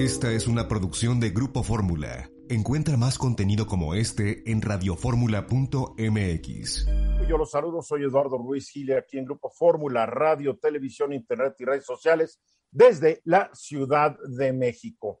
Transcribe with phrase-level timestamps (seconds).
[0.00, 2.30] Esta es una producción de Grupo Fórmula.
[2.48, 6.86] Encuentra más contenido como este en radioformula.mx.
[7.28, 11.66] Yo los saludo, soy Eduardo Ruiz Gile, aquí en Grupo Fórmula, radio, televisión, internet y
[11.66, 15.20] redes sociales desde la Ciudad de México.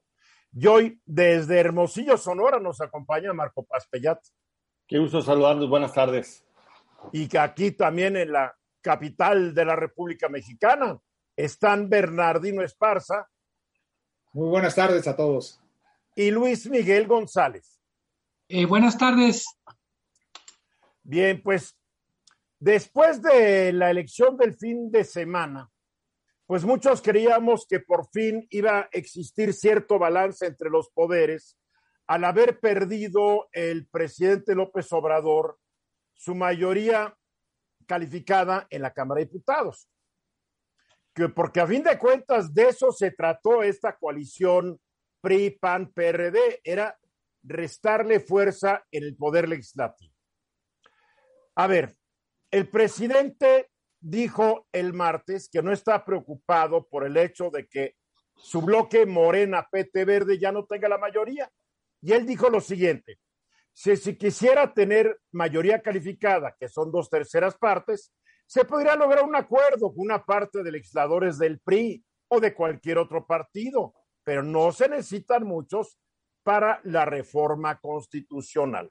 [0.50, 4.20] Y hoy, desde Hermosillo, Sonora, nos acompaña Marco Paspellat.
[4.88, 6.42] Qué gusto saludarlos, buenas tardes.
[7.12, 10.98] Y que aquí también en la capital de la República Mexicana
[11.36, 13.28] están Bernardino Esparza.
[14.32, 15.60] Muy buenas tardes a todos.
[16.14, 17.80] Y Luis Miguel González.
[18.48, 19.44] Eh, buenas tardes.
[21.02, 21.76] Bien, pues
[22.60, 25.68] después de la elección del fin de semana,
[26.46, 31.56] pues muchos creíamos que por fin iba a existir cierto balance entre los poderes
[32.06, 35.58] al haber perdido el presidente López Obrador
[36.14, 37.16] su mayoría
[37.86, 39.88] calificada en la Cámara de Diputados.
[41.20, 44.80] Que porque a fin de cuentas de eso se trató esta coalición
[45.20, 46.98] PRI, PAN, PRD, era
[47.42, 50.14] restarle fuerza en el poder legislativo.
[51.56, 51.94] A ver,
[52.50, 53.68] el presidente
[54.00, 57.96] dijo el martes que no está preocupado por el hecho de que
[58.34, 61.52] su bloque Morena PT Verde ya no tenga la mayoría.
[62.00, 63.18] Y él dijo lo siguiente,
[63.74, 68.10] si, si quisiera tener mayoría calificada, que son dos terceras partes,
[68.50, 72.98] se podría lograr un acuerdo con una parte de legisladores del PRI o de cualquier
[72.98, 76.00] otro partido, pero no se necesitan muchos
[76.42, 78.90] para la reforma constitucional.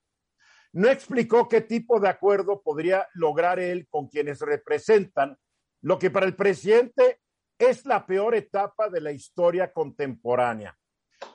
[0.71, 5.37] No explicó qué tipo de acuerdo podría lograr él con quienes representan
[5.81, 7.19] lo que para el presidente
[7.57, 10.73] es la peor etapa de la historia contemporánea,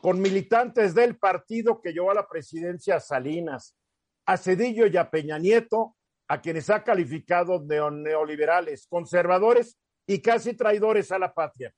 [0.01, 3.77] con militantes del partido que llevó a la presidencia Salinas,
[4.25, 5.95] a Cedillo y a Peña Nieto,
[6.29, 11.75] a quienes ha calificado de neoliberales, conservadores y casi traidores a la patria.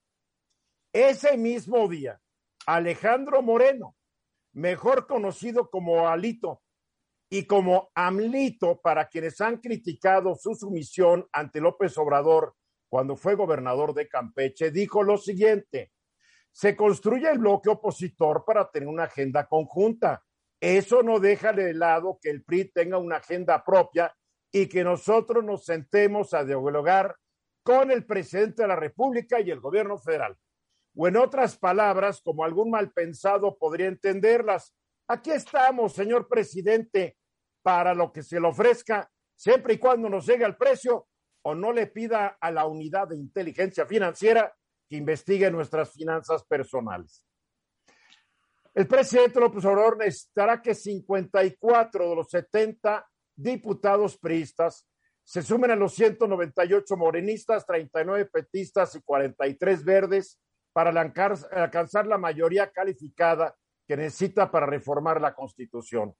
[0.92, 2.20] Ese mismo día,
[2.66, 3.96] Alejandro Moreno,
[4.52, 6.62] mejor conocido como Alito,
[7.28, 12.54] y como AMLITO para quienes han criticado su sumisión ante López Obrador
[12.88, 15.92] cuando fue gobernador de Campeche, dijo lo siguiente,
[16.52, 20.22] se construye el bloque opositor para tener una agenda conjunta.
[20.60, 24.14] Eso no deja de lado que el PRI tenga una agenda propia
[24.60, 27.16] y que nosotros nos sentemos a dialogar
[27.62, 30.36] con el presidente de la República y el gobierno federal.
[30.96, 34.74] O en otras palabras, como algún mal pensado podría entenderlas,
[35.08, 37.16] Aquí estamos, señor presidente,
[37.62, 41.06] para lo que se le ofrezca, siempre y cuando nos llegue al precio
[41.42, 44.52] o no le pida a la unidad de inteligencia financiera
[44.88, 47.24] que investigue nuestras finanzas personales.
[48.74, 54.86] El presidente López Obrador necesitará que 54 de los 70 diputados priistas
[55.22, 60.40] se sumen a los 198 morenistas, 39 petistas y 43 verdes
[60.72, 63.56] para alcanzar la mayoría calificada
[63.88, 66.14] que necesita para reformar la Constitución.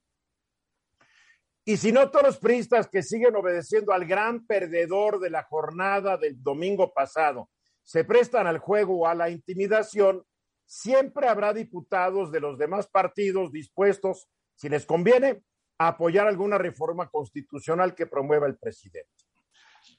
[1.65, 6.16] Y si no, todos los priistas que siguen obedeciendo al gran perdedor de la jornada
[6.16, 7.50] del domingo pasado
[7.83, 10.25] se prestan al juego o a la intimidación,
[10.65, 15.43] siempre habrá diputados de los demás partidos dispuestos, si les conviene,
[15.79, 19.11] apoyar alguna reforma constitucional que promueva el presidente.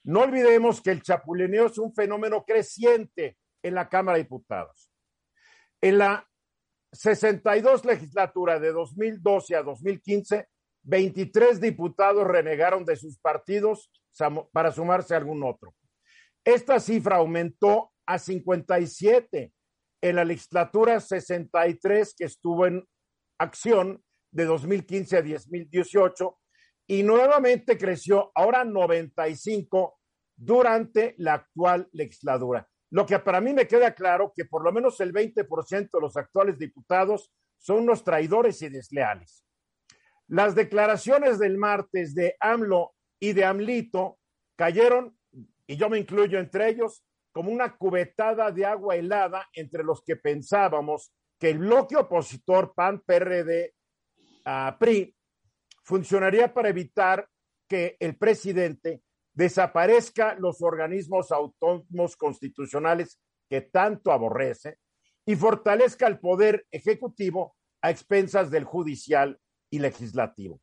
[0.04, 4.92] No olvidemos que el chapulineo es un fenómeno creciente en la Cámara de Diputados.
[5.82, 6.28] En la
[6.92, 10.48] 62 legislatura de 2012 a 2015,
[10.84, 13.92] 23 diputados renegaron de sus partidos
[14.52, 15.76] para sumarse a algún otro.
[16.44, 19.52] Esta cifra aumentó a 57
[20.02, 22.88] en la legislatura 63 que estuvo en
[23.38, 24.02] acción
[24.38, 26.40] de 2015 a 2018
[26.86, 30.00] y nuevamente creció ahora 95
[30.36, 32.70] durante la actual legislatura.
[32.92, 36.16] Lo que para mí me queda claro que por lo menos el 20% de los
[36.16, 39.44] actuales diputados son unos traidores y desleales.
[40.28, 44.20] Las declaraciones del martes de AMLO y de AMLITO
[44.56, 45.18] cayeron,
[45.66, 50.16] y yo me incluyo entre ellos, como una cubetada de agua helada entre los que
[50.16, 53.74] pensábamos que el bloque opositor PAN, PRD,
[54.80, 55.16] PRI
[55.84, 57.28] funcionaría para evitar
[57.68, 59.02] que el presidente
[59.34, 64.78] desaparezca los organismos autónomos constitucionales que tanto aborrece
[65.26, 69.40] y fortalezca el poder ejecutivo a expensas del judicial
[69.70, 70.62] y legislativo.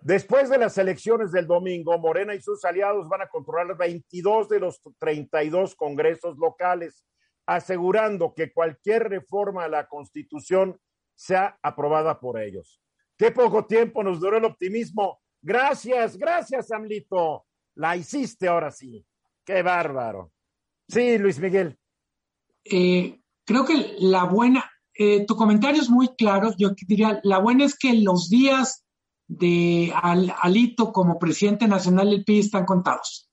[0.00, 4.60] Después de las elecciones del domingo, Morena y sus aliados van a controlar 22 de
[4.60, 7.04] los 32 congresos locales,
[7.46, 10.80] asegurando que cualquier reforma a la Constitución
[11.18, 12.80] sea aprobada por ellos.
[13.16, 15.20] Qué poco tiempo nos duró el optimismo.
[15.42, 17.44] Gracias, gracias, Amlito.
[17.74, 19.04] La hiciste ahora sí.
[19.44, 20.32] Qué bárbaro.
[20.86, 21.76] Sí, Luis Miguel.
[22.64, 26.54] Eh, creo que la buena, eh, tu comentario es muy claro.
[26.56, 28.84] Yo diría, la buena es que los días
[29.26, 29.92] de
[30.40, 33.28] Alito como presidente nacional del PIB están contados.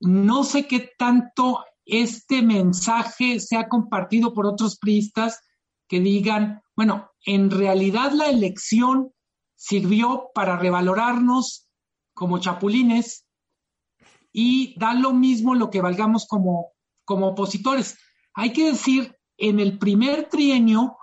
[0.00, 5.40] No sé qué tanto este mensaje se ha compartido por otros priistas
[5.88, 9.12] que digan, bueno, en realidad la elección
[9.54, 11.68] sirvió para revalorarnos
[12.14, 13.26] como chapulines
[14.32, 16.72] y da lo mismo lo que valgamos como,
[17.04, 17.96] como opositores.
[18.34, 20.96] Hay que decir, en el primer trienio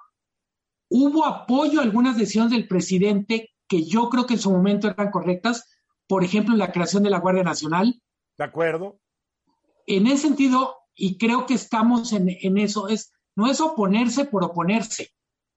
[0.89, 5.11] hubo apoyo a algunas decisiones del presidente que yo creo que en su momento eran
[5.11, 5.65] correctas,
[6.07, 8.01] por ejemplo, la creación de la Guardia Nacional.
[8.37, 8.99] De acuerdo.
[9.87, 14.43] En ese sentido, y creo que estamos en, en eso, es, no es oponerse por
[14.43, 15.11] oponerse.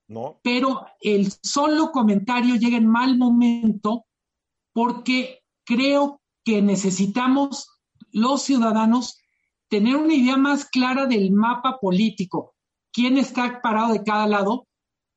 [0.08, 0.40] No.
[0.42, 4.06] Pero el solo comentario llega en mal momento
[4.72, 7.68] porque creo que necesitamos
[8.12, 9.18] los ciudadanos
[9.68, 12.54] tener una idea más clara del mapa político,
[12.92, 14.68] quién está parado de cada lado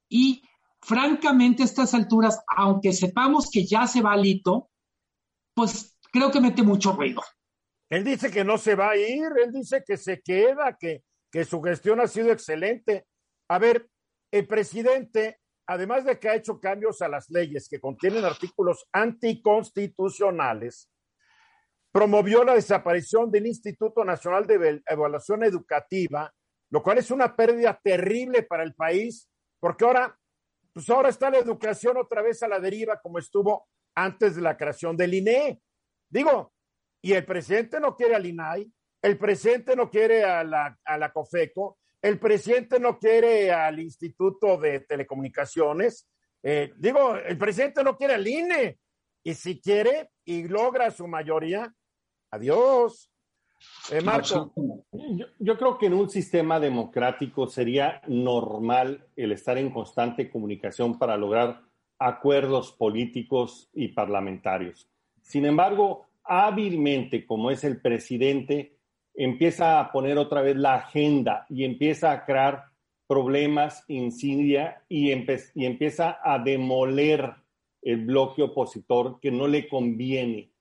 [0.10, 0.42] y
[0.82, 4.70] francamente a estas alturas, aunque sepamos que ya se va Alito,
[5.54, 7.22] pues creo que mete mucho ruido.
[7.90, 11.46] Él dice que no se va a ir, él dice que se queda, que, que
[11.46, 13.06] su gestión ha sido excelente.
[13.50, 13.90] A ver,
[14.32, 20.90] el presidente, además de que ha hecho cambios a las leyes que contienen artículos anticonstitucionales,
[21.92, 26.34] promovió la desaparición del Instituto Nacional de Evaluación Educativa,
[26.70, 29.30] lo cual es una pérdida terrible para el país,
[29.60, 30.18] porque ahora
[30.78, 34.56] pues ahora está la educación otra vez a la deriva como estuvo antes de la
[34.56, 35.60] creación del INE.
[36.08, 36.54] Digo,
[37.02, 38.72] y el presidente no quiere al INAI,
[39.02, 44.58] el presidente no quiere a la, a la COFECO, el presidente no quiere al Instituto
[44.58, 46.08] de Telecomunicaciones.
[46.44, 48.80] Eh, digo, el presidente no quiere al INE.
[49.24, 51.74] Y si quiere y logra su mayoría,
[52.32, 53.12] adiós.
[53.92, 54.54] Eh, Marco.
[55.40, 61.18] Yo, creo que en un sistema democrático sería normal el estar en constante comunicación para
[61.18, 61.62] lograr
[62.00, 64.88] acuerdos políticos y parlamentarios.
[65.24, 68.77] Sin embargo, hábilmente, como es el presidente,
[69.18, 72.66] empieza a poner otra vez la agenda y empieza a crear
[73.08, 77.34] problemas, insidia y, y empieza a demoler
[77.82, 80.52] el bloque opositor que no le conviene.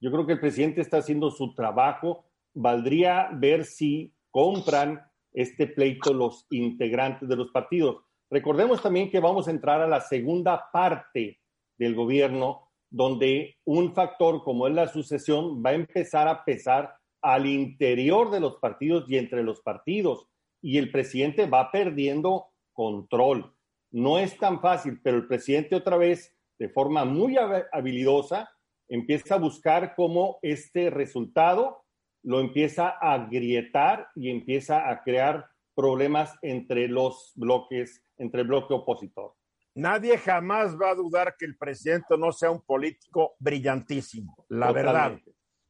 [0.00, 2.24] Yo creo que el presidente está haciendo su trabajo
[2.54, 5.02] valdría ver si compran
[5.32, 8.04] este pleito los integrantes de los partidos.
[8.30, 11.40] Recordemos también que vamos a entrar a la segunda parte
[11.76, 16.94] del gobierno, donde un factor como es la sucesión va a empezar a pesar
[17.24, 20.28] al interior de los partidos y entre los partidos,
[20.60, 23.54] y el presidente va perdiendo control.
[23.90, 27.36] No es tan fácil, pero el presidente otra vez, de forma muy
[27.72, 28.50] habilidosa,
[28.88, 31.84] empieza a buscar cómo este resultado
[32.22, 38.74] lo empieza a agrietar y empieza a crear problemas entre los bloques, entre el bloque
[38.74, 39.34] opositor.
[39.74, 45.18] Nadie jamás va a dudar que el presidente no sea un político brillantísimo, la verdad.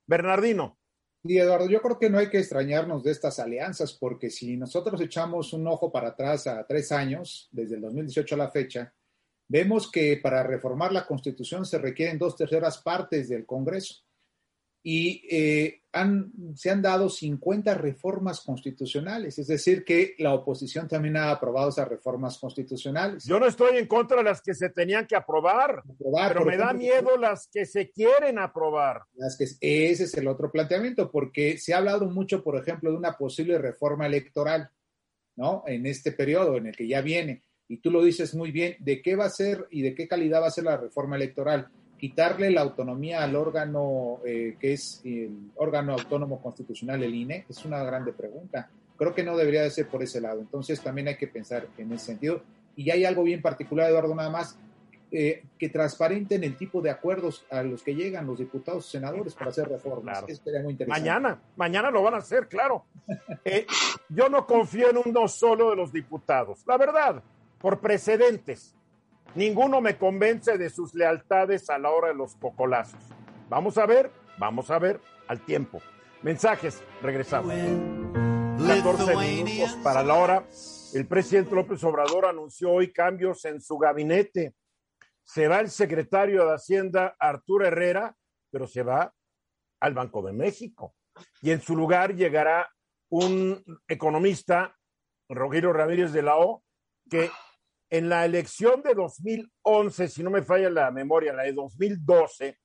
[0.06, 0.76] Bernardino.
[1.26, 5.00] Sí, Eduardo, yo creo que no hay que extrañarnos de estas alianzas, porque si nosotros
[5.00, 8.92] echamos un ojo para atrás a tres años, desde el 2018 a la fecha,
[9.48, 14.04] vemos que para reformar la Constitución se requieren dos terceras partes del Congreso
[14.86, 21.16] y eh, han, se han dado 50 reformas constitucionales, es decir, que la oposición también
[21.16, 23.24] ha aprobado esas reformas constitucionales.
[23.24, 26.74] Yo no estoy en contra de las que se tenían que aprobar, pero me da
[26.74, 29.04] miedo las que se quieren aprobar.
[29.14, 32.98] Las que, ese es el otro planteamiento, porque se ha hablado mucho, por ejemplo, de
[32.98, 34.68] una posible reforma electoral,
[35.36, 35.64] ¿no?
[35.66, 39.00] En este periodo en el que ya viene, y tú lo dices muy bien, ¿de
[39.00, 41.70] qué va a ser y de qué calidad va a ser la reforma electoral?
[42.04, 47.64] Quitarle la autonomía al órgano eh, que es el órgano autónomo constitucional, el INE, es
[47.64, 48.68] una grande pregunta.
[48.98, 50.38] Creo que no debería de ser por ese lado.
[50.42, 52.42] Entonces también hay que pensar en ese sentido.
[52.76, 54.58] Y hay algo bien particular, Eduardo, nada más,
[55.10, 59.32] eh, que transparenten el tipo de acuerdos a los que llegan los diputados y senadores
[59.32, 60.24] para hacer reformas.
[60.24, 60.86] muy interesante.
[60.86, 62.84] Mañana, mañana lo van a hacer, claro.
[63.46, 63.66] Eh,
[64.10, 67.22] yo no confío en uno solo de los diputados, la verdad,
[67.58, 68.74] por precedentes.
[69.34, 73.00] Ninguno me convence de sus lealtades a la hora de los cocolazos.
[73.48, 75.80] Vamos a ver, vamos a ver al tiempo.
[76.22, 77.52] Mensajes, regresamos.
[78.66, 80.46] 14 minutos para la hora.
[80.94, 84.54] El presidente López Obrador anunció hoy cambios en su gabinete.
[85.24, 88.16] Se va el secretario de Hacienda, Arturo Herrera,
[88.50, 89.12] pero se va
[89.80, 90.94] al Banco de México.
[91.42, 92.70] Y en su lugar llegará
[93.10, 94.76] un economista,
[95.28, 96.62] Rogelio Ramírez de la O,
[97.10, 97.30] que
[97.94, 102.58] en la elección de 2011, si no me falla la memoria, la de 2012,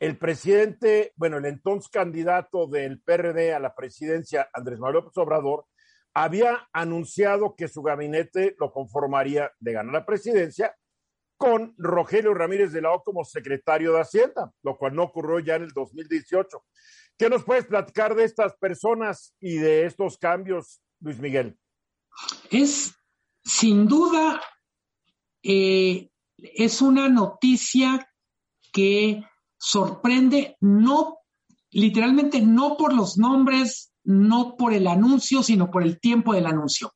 [0.00, 5.66] el presidente, bueno, el entonces candidato del PRD a la presidencia, Andrés Manuel López Obrador,
[6.14, 10.74] había anunciado que su gabinete lo conformaría de ganar la presidencia
[11.36, 15.54] con Rogelio Ramírez de la O como secretario de Hacienda, lo cual no ocurrió ya
[15.54, 16.64] en el 2018.
[17.16, 21.56] ¿Qué nos puedes platicar de estas personas y de estos cambios, Luis Miguel?
[22.50, 22.96] Es
[23.46, 24.42] sin duda,
[25.42, 28.08] eh, es una noticia
[28.72, 29.24] que
[29.58, 31.18] sorprende, no,
[31.70, 36.92] literalmente no por los nombres, no por el anuncio, sino por el tiempo del anuncio.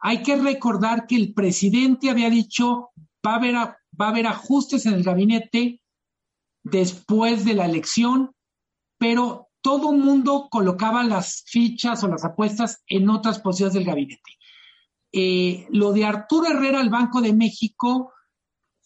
[0.00, 2.90] Hay que recordar que el presidente había dicho
[3.26, 3.38] va
[4.00, 5.82] va a haber ajustes en el gabinete
[6.62, 8.32] después de la elección,
[8.96, 14.37] pero todo mundo colocaba las fichas o las apuestas en otras posiciones del gabinete.
[15.12, 18.12] Eh, lo de Arturo Herrera al Banco de México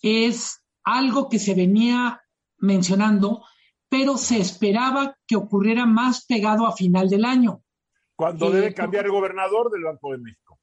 [0.00, 2.22] es algo que se venía
[2.58, 3.44] mencionando,
[3.88, 7.62] pero se esperaba que ocurriera más pegado a final del año.
[8.16, 10.58] Cuando debe eh, cambiar el gobernador del Banco de México?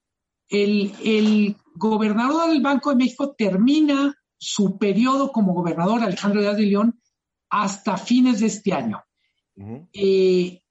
[0.48, 6.64] El, el, gobernador del Banco de México termina su periodo como gobernador, Alejandro Díaz de
[6.64, 7.00] León,
[7.50, 9.04] hasta fines de este año.
[9.94, 10.62] Eh,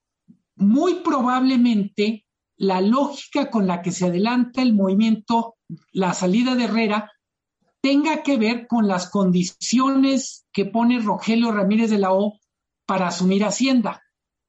[0.55, 2.25] muy probablemente
[2.59, 5.55] la lógica con la que se adelanta el movimiento,
[5.93, 7.09] la salida de Herrera,
[7.81, 12.37] tenga que ver con las condiciones que pone Rogelio Ramírez de la O
[12.85, 14.03] para asumir Hacienda.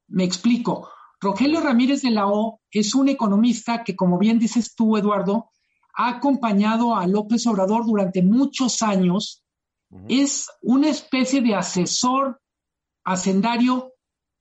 [0.09, 0.91] Me explico.
[1.21, 5.51] Rogelio Ramírez de la O es un economista que, como bien dices tú, Eduardo,
[5.95, 9.45] ha acompañado a López Obrador durante muchos años.
[10.09, 12.41] Es una especie de asesor
[13.05, 13.93] hacendario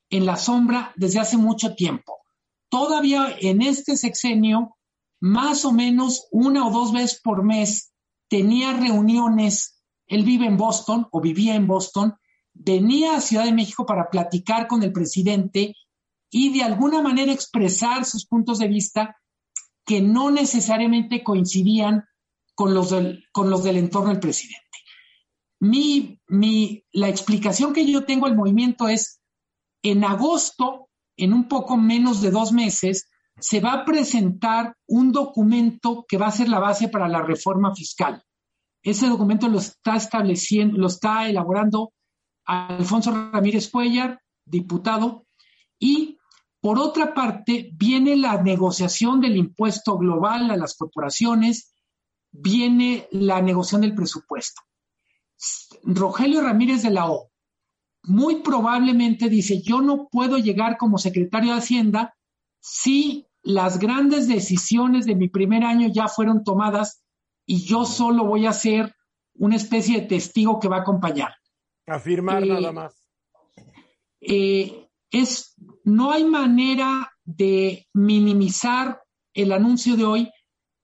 [0.09, 2.19] en la sombra desde hace mucho tiempo.
[2.69, 4.77] Todavía en este sexenio,
[5.19, 7.91] más o menos una o dos veces por mes,
[8.29, 12.15] tenía reuniones, él vive en Boston o vivía en Boston,
[12.53, 15.75] venía a Ciudad de México para platicar con el presidente
[16.29, 19.17] y de alguna manera expresar sus puntos de vista
[19.85, 22.05] que no necesariamente coincidían
[22.53, 24.59] con los del, con los del entorno del presidente.
[25.59, 29.21] Mi, mi, la explicación que yo tengo al movimiento es,
[29.81, 30.88] en agosto,
[31.23, 33.09] en un poco menos de dos meses,
[33.39, 37.73] se va a presentar un documento que va a ser la base para la reforma
[37.75, 38.23] fiscal.
[38.81, 41.93] Ese documento lo está estableciendo, lo está elaborando
[42.45, 45.25] Alfonso Ramírez Cuellar, diputado,
[45.77, 46.17] y
[46.61, 51.73] por otra parte viene la negociación del impuesto global a las corporaciones,
[52.31, 54.61] viene la negociación del presupuesto.
[55.83, 57.28] Rogelio Ramírez de la O
[58.03, 62.15] muy probablemente dice, yo no puedo llegar como secretario de Hacienda
[62.59, 67.03] si las grandes decisiones de mi primer año ya fueron tomadas
[67.45, 68.95] y yo solo voy a ser
[69.35, 71.33] una especie de testigo que va a acompañar.
[71.87, 73.03] Afirmar eh, nada más.
[74.21, 79.01] Eh, es, no hay manera de minimizar
[79.33, 80.31] el anuncio de hoy.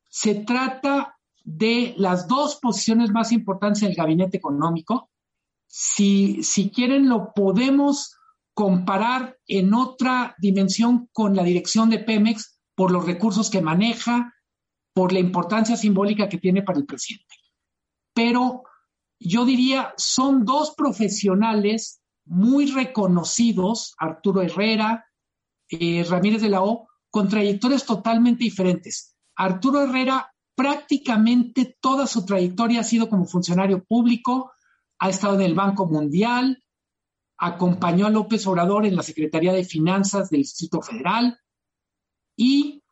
[0.10, 5.10] Se trata de las dos posiciones más importantes del gabinete económico.
[5.78, 8.16] Si, si quieren, lo podemos
[8.54, 14.34] comparar en otra dimensión con la dirección de Pemex por los recursos que maneja,
[14.94, 17.36] por la importancia simbólica que tiene para el presidente.
[18.14, 18.64] Pero
[19.20, 25.06] yo diría, son dos profesionales muy reconocidos, Arturo Herrera,
[25.70, 29.14] eh, Ramírez de la O, con trayectorias totalmente diferentes.
[29.36, 34.54] Arturo Herrera prácticamente toda su trayectoria ha sido como funcionario público,
[35.00, 36.64] ha estado en el Banco Mundial,
[37.38, 41.38] acompañó a López Obrador en la Secretaría de Finanzas del Distrito Federal
[42.36, 42.84] y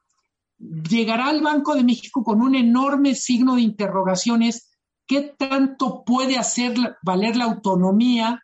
[0.58, 4.72] llegará al Banco de México con un enorme signo de interrogaciones.
[5.06, 8.42] ¿Qué tanto puede hacer valer la autonomía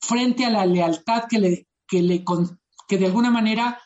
[0.00, 2.24] frente a la lealtad que, le, que, le,
[2.86, 3.80] que de alguna manera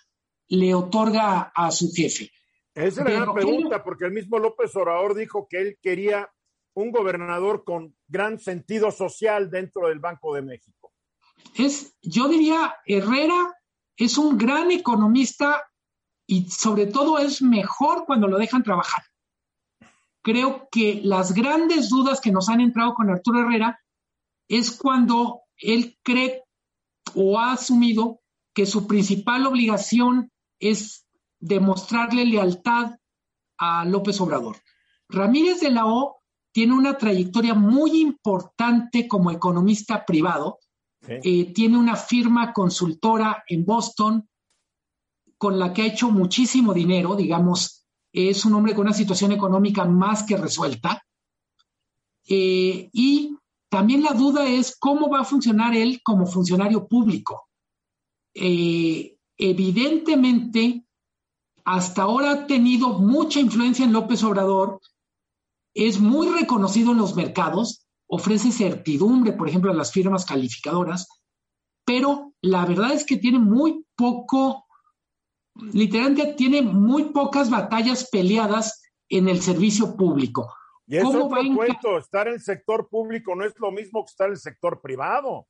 [0.49, 2.31] le otorga a su jefe?
[2.75, 6.31] Esa es la pregunta, porque el mismo López Obrador dijo que él quería
[6.75, 10.93] un gobernador con gran sentido social dentro del Banco de México.
[11.55, 13.55] Es, yo diría, Herrera
[13.97, 15.62] es un gran economista
[16.26, 19.05] y sobre todo es mejor cuando lo dejan trabajar.
[20.23, 23.81] Creo que las grandes dudas que nos han entrado con Arturo Herrera
[24.49, 26.45] es cuando él cree
[27.14, 28.21] o ha asumido
[28.55, 31.07] que su principal obligación es
[31.41, 32.99] demostrarle lealtad
[33.59, 34.57] a López Obrador.
[35.09, 36.22] Ramírez de la O
[36.52, 40.59] tiene una trayectoria muy importante como economista privado.
[41.09, 44.28] Eh, tiene una firma consultora en Boston
[45.37, 47.82] con la que ha hecho muchísimo dinero, digamos,
[48.12, 51.02] es un hombre con una situación económica más que resuelta.
[52.28, 53.37] Eh, y
[53.68, 57.49] también la duda es cómo va a funcionar él como funcionario público.
[58.35, 60.87] Eh, evidentemente,
[61.64, 64.80] hasta ahora ha tenido mucha influencia en López Obrador,
[65.75, 71.09] es muy reconocido en los mercados, ofrece certidumbre, por ejemplo, a las firmas calificadoras,
[71.85, 74.67] pero la verdad es que tiene muy poco,
[75.55, 80.52] literalmente tiene muy pocas batallas peleadas en el servicio público.
[80.87, 84.26] Y es otro cuento, estar en el sector público no es lo mismo que estar
[84.26, 85.47] en el sector privado.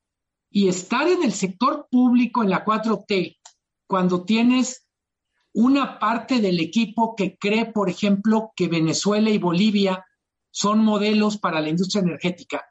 [0.49, 3.37] Y estar en el sector público en la 4T,
[3.87, 4.87] cuando tienes
[5.53, 10.05] una parte del equipo que cree, por ejemplo, que Venezuela y Bolivia
[10.53, 12.63] son modelos para la industria energética.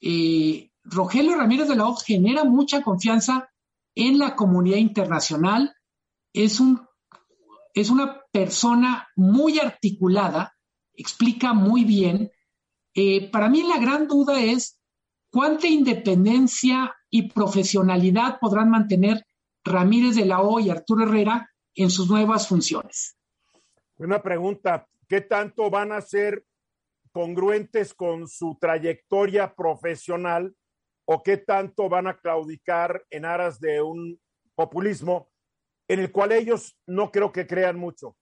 [0.00, 3.48] Eh, Rogelio Ramírez de la O genera mucha confianza
[3.94, 5.72] en la comunidad internacional.
[6.32, 6.84] Es, un,
[7.72, 10.52] es una persona muy articulada,
[10.92, 12.32] explica muy bien.
[12.94, 14.80] Eh, para mí la gran duda es
[15.30, 19.24] cuánta independencia y profesionalidad podrán mantener
[19.62, 23.16] Ramírez de la O y Arturo Herrera en sus nuevas funciones.
[23.98, 26.46] Una pregunta, ¿qué tanto van a ser
[27.10, 30.54] congruentes con su trayectoria profesional
[31.04, 34.20] o qué tanto van a claudicar en aras de un
[34.54, 35.28] populismo
[35.88, 38.16] en el cual ellos no creo que crean mucho?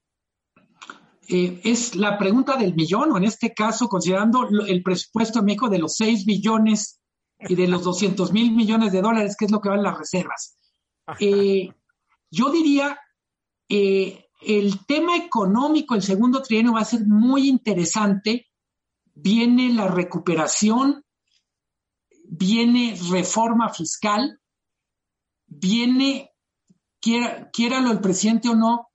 [1.28, 5.80] Eh, es la pregunta del millón, o en este caso, considerando el presupuesto México de
[5.80, 7.02] los 6 billones
[7.40, 10.58] y de los 200 mil millones de dólares, que es lo que van las reservas.
[11.20, 11.70] Eh,
[12.30, 12.98] yo diría,
[13.68, 18.46] eh, el tema económico, el segundo trienio va a ser muy interesante.
[19.14, 21.04] Viene la recuperación,
[22.24, 24.40] viene reforma fiscal,
[25.46, 26.30] viene,
[27.00, 28.88] quiera, quiéralo el presidente o no,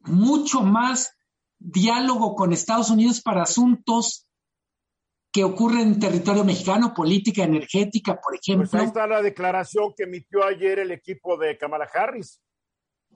[0.00, 1.16] mucho más
[1.58, 4.28] diálogo con Estados Unidos para asuntos
[5.32, 8.68] que ocurren en territorio mexicano, política energética, por ejemplo.
[8.70, 12.40] Pues ahí está la declaración que emitió ayer el equipo de Kamala Harris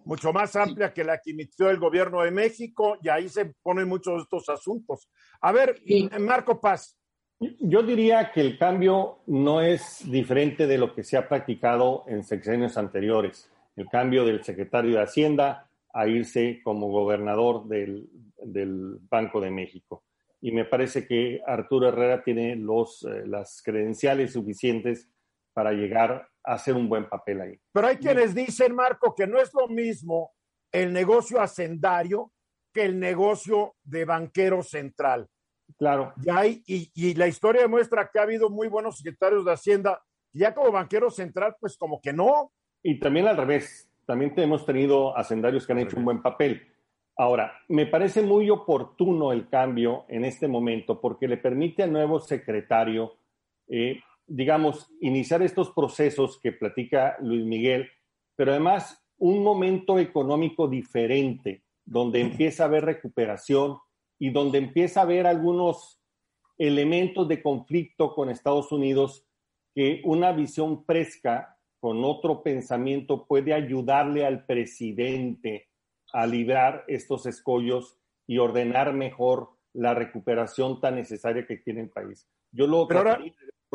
[0.09, 3.87] mucho más amplia que la que emitió el gobierno de México y ahí se ponen
[3.87, 5.11] muchos de estos asuntos.
[5.43, 5.83] A ver,
[6.19, 6.99] Marco Paz.
[7.39, 12.25] Yo diría que el cambio no es diferente de lo que se ha practicado en
[12.25, 13.51] sexenios anteriores.
[13.77, 18.09] El cambio del secretario de Hacienda a irse como gobernador del,
[19.11, 20.05] Banco de México.
[20.41, 25.11] Y me parece que Arturo Herrera tiene los, eh, las credenciales suficientes
[25.53, 27.61] para llegar hacer un buen papel ahí.
[27.73, 30.33] Pero hay quienes dicen, Marco, que no es lo mismo
[30.73, 32.33] el negocio hacendario
[32.73, 35.29] que el negocio de banquero central.
[35.77, 36.13] Claro.
[36.23, 40.41] Y, hay, y, la historia demuestra que ha habido muy buenos secretarios de Hacienda, y
[40.41, 42.53] ya como banquero central, pues como que no.
[42.83, 46.63] Y también al revés, también hemos tenido hacendarios que han hecho un buen papel.
[47.17, 52.21] Ahora, me parece muy oportuno el cambio en este momento porque le permite al nuevo
[52.21, 53.19] secretario
[53.67, 57.89] eh, digamos, iniciar estos procesos que platica Luis Miguel,
[58.37, 63.79] pero además un momento económico diferente, donde empieza a haber recuperación
[64.19, 66.01] y donde empieza a haber algunos
[66.59, 69.27] elementos de conflicto con Estados Unidos
[69.75, 75.69] que una visión fresca con otro pensamiento puede ayudarle al presidente
[76.13, 82.29] a librar estos escollos y ordenar mejor la recuperación tan necesaria que tiene el país.
[82.51, 82.89] Yo lo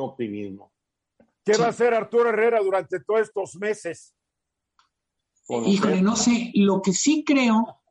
[0.01, 0.71] optimismo.
[1.45, 4.15] ¿Qué va a hacer Arturo Herrera durante todos estos meses?
[5.49, 7.81] Híjole, no sé, lo que sí creo,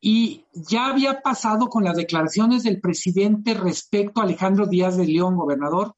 [0.00, 5.36] y ya había pasado con las declaraciones del presidente respecto a Alejandro Díaz de León,
[5.36, 5.96] gobernador,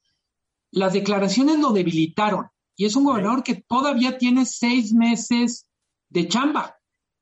[0.71, 5.67] las declaraciones lo debilitaron, y es un gobernador que todavía tiene seis meses
[6.09, 6.75] de chamba.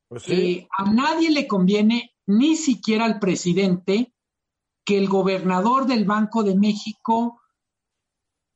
[0.08, 4.14] Pues eh, a nadie le conviene, ni siquiera al presidente,
[4.84, 7.40] que el gobernador del Banco de México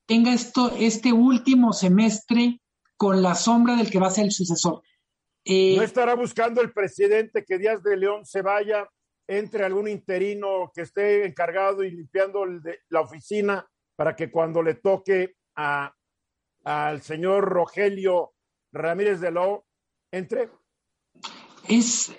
[0.09, 2.63] tenga esto, este último semestre
[2.97, 4.83] con la sombra del que va a ser el sucesor.
[5.45, 8.89] Eh, ¿No estará buscando el presidente que Díaz de León se vaya,
[9.29, 12.45] entre algún interino que esté encargado y limpiando
[12.89, 15.95] la oficina para que cuando le toque a,
[16.65, 18.33] al señor Rogelio
[18.73, 19.61] Ramírez de León
[20.11, 20.49] entre?
[21.69, 22.11] Es,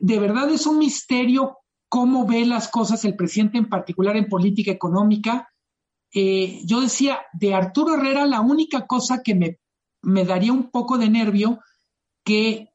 [0.00, 1.58] de verdad es un misterio
[1.90, 5.53] cómo ve las cosas el presidente en particular en política económica
[6.14, 9.58] eh, yo decía, de Arturo Herrera, la única cosa que me,
[10.00, 11.58] me daría un poco de nervio,
[12.24, 12.70] que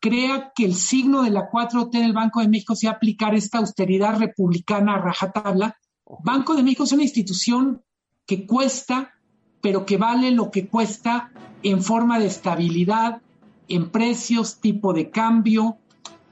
[0.00, 4.18] crea que el signo de la 4T del Banco de México sea aplicar esta austeridad
[4.18, 5.76] republicana a rajatabla.
[6.24, 7.82] Banco de México es una institución
[8.26, 9.12] que cuesta,
[9.60, 11.30] pero que vale lo que cuesta
[11.62, 13.20] en forma de estabilidad,
[13.68, 15.76] en precios, tipo de cambio.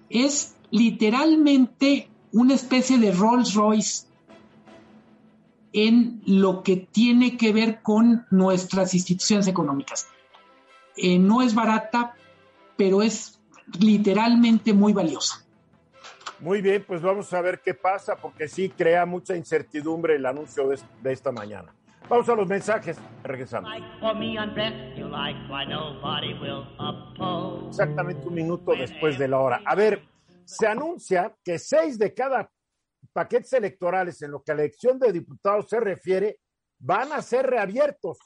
[0.08, 4.05] Es literalmente una especie de Rolls Royce
[5.72, 10.08] en lo que tiene que ver con nuestras instituciones económicas.
[10.96, 12.14] Eh, no es barata,
[12.76, 13.40] pero es
[13.78, 15.44] literalmente muy valiosa.
[16.40, 20.68] Muy bien, pues vamos a ver qué pasa, porque sí crea mucha incertidumbre el anuncio
[20.68, 21.74] de esta mañana.
[22.08, 22.98] Vamos a los mensajes.
[23.22, 23.70] Regresamos.
[27.68, 29.62] Exactamente un minuto después de la hora.
[29.64, 30.02] A ver,
[30.44, 32.50] se anuncia que seis de cada
[33.16, 36.38] paquetes electorales en lo que a la elección de diputados se refiere
[36.78, 38.18] van a ser reabiertos.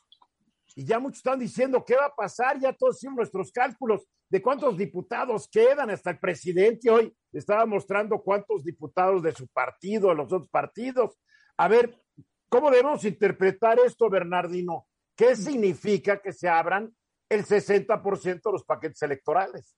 [0.74, 4.42] Y ya muchos están diciendo qué va a pasar, ya todos hicimos nuestros cálculos de
[4.42, 10.33] cuántos diputados quedan, hasta el presidente hoy estaba mostrando cuántos diputados de su partido, los
[10.33, 11.18] otros partidos.
[11.57, 11.96] A ver,
[12.50, 14.88] ¿Cómo debemos interpretar esto, Bernardino?
[15.16, 16.92] ¿Qué significa que se abran
[17.29, 19.76] el 60% de los paquetes electorales?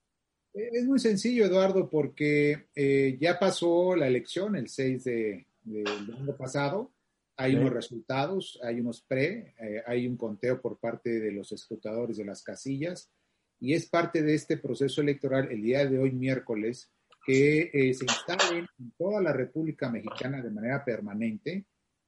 [0.55, 5.87] Eh, es muy sencillo, Eduardo, porque eh, ya pasó la elección el 6 de, del
[5.87, 6.93] año pasado.
[7.37, 12.17] Hay unos resultados, hay unos pre, eh, hay un conteo por parte de los escrutadores
[12.17, 13.11] de las casillas.
[13.59, 16.91] Y es parte de este proceso electoral el día de hoy, miércoles,
[17.25, 21.67] que se instalen en toda la República Mexicana de manera permanente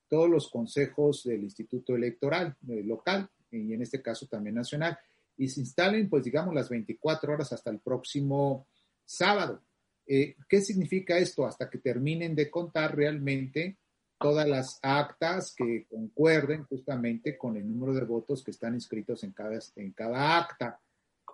[0.08, 4.96] todos los consejos del Instituto Electoral eh, local y en este caso también nacional
[5.36, 8.66] y se instalen pues digamos las 24 horas hasta el próximo
[9.04, 9.62] sábado.
[10.06, 11.46] Eh, ¿Qué significa esto?
[11.46, 13.78] Hasta que terminen de contar realmente
[14.18, 19.32] todas las actas que concuerden justamente con el número de votos que están inscritos en
[19.32, 20.80] cada, en cada acta.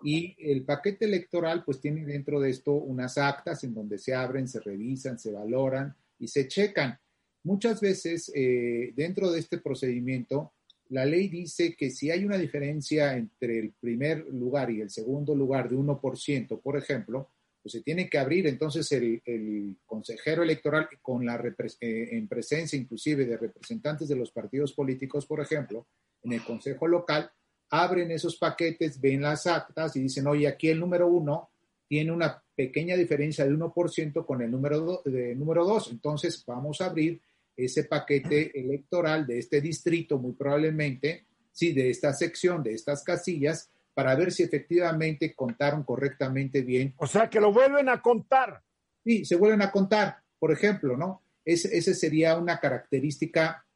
[0.03, 4.49] Y el paquete electoral pues tiene dentro de esto unas actas en donde se abren,
[4.49, 6.99] se revisan, se valoran y se checan.
[7.43, 10.53] Muchas veces eh, dentro de este procedimiento,
[10.91, 15.35] la ley dice que si hay una diferencia entre el primer lugar y el segundo
[15.35, 17.31] lugar de 1%, por ejemplo,
[17.63, 21.37] pues se tiene que abrir entonces el, consejero electoral con la
[21.81, 25.87] eh, en presencia inclusive de representantes de los partidos políticos, por ejemplo,
[26.23, 27.31] en el consejo local,
[27.71, 31.51] abren esos paquetes, ven las actas y dicen, oye, aquí el número uno
[31.87, 36.87] tiene una pequeña diferencia de 1% con el número, de, número 2, entonces vamos a
[36.87, 37.21] abrir
[37.65, 43.71] ese paquete electoral de este distrito, muy probablemente, sí, de esta sección, de estas casillas,
[43.95, 46.95] para ver si efectivamente contaron correctamente bien.
[46.97, 48.63] O sea, que lo vuelven a contar.
[49.05, 51.23] Sí, se vuelven a contar, por ejemplo, ¿no?
[51.45, 53.67] Ese, ese sería una característica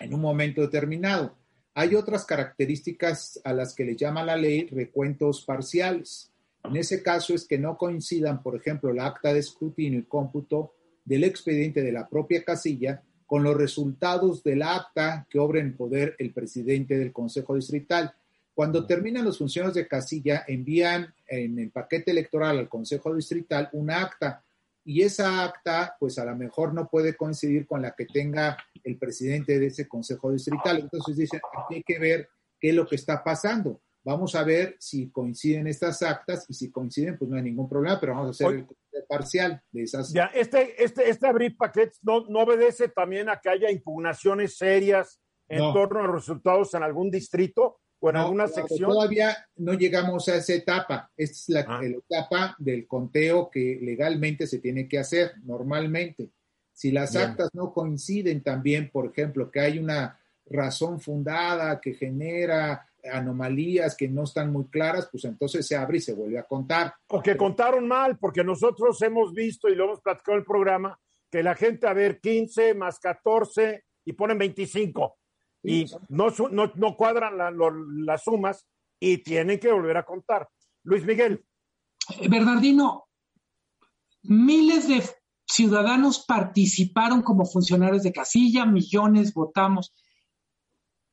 [0.00, 1.36] en un momento determinado.
[1.74, 6.32] Hay otras características a las que le llama la ley recuentos parciales.
[6.64, 10.74] En ese caso es que no coincidan, por ejemplo, el acta de escrutinio y cómputo
[11.04, 16.14] del expediente de la propia casilla con los resultados del acta que obra en poder
[16.18, 18.14] el presidente del Consejo Distrital.
[18.52, 23.90] Cuando terminan las funciones de casilla, envían en el paquete electoral al Consejo Distrital un
[23.90, 24.44] acta
[24.84, 28.98] y esa acta, pues a lo mejor no puede coincidir con la que tenga el
[28.98, 30.80] presidente de ese Consejo Distrital.
[30.80, 32.28] Entonces dicen, aquí hay que ver
[32.60, 33.80] qué es lo que está pasando.
[34.04, 38.00] Vamos a ver si coinciden estas actas y si coinciden, pues no hay ningún problema,
[38.00, 38.58] pero vamos a hacer
[38.92, 40.12] el parcial de esas.
[40.12, 45.20] Ya, este, este, este abrir paquetes no, no obedece también a que haya impugnaciones serias
[45.48, 48.90] en torno a resultados en algún distrito o en alguna sección.
[48.90, 51.10] Todavía no llegamos a esa etapa.
[51.16, 51.80] Esta es la, ah.
[51.84, 56.30] etapa del conteo que legalmente se tiene que hacer normalmente.
[56.72, 62.88] Si las actas no coinciden también, por ejemplo, que hay una razón fundada que genera
[63.10, 66.94] anomalías que no están muy claras, pues entonces se abre y se vuelve a contar.
[67.08, 70.98] O que contaron mal, porque nosotros hemos visto y lo hemos platicado en el programa,
[71.30, 75.16] que la gente, a ver, 15 más 14 y ponen 25
[75.62, 77.34] y no, no, no cuadran
[78.04, 78.66] las sumas
[78.98, 80.48] y tienen que volver a contar.
[80.84, 81.44] Luis Miguel.
[82.20, 83.08] Eh, Bernardino,
[84.22, 85.02] miles de
[85.46, 89.94] ciudadanos participaron como funcionarios de casilla, millones votamos.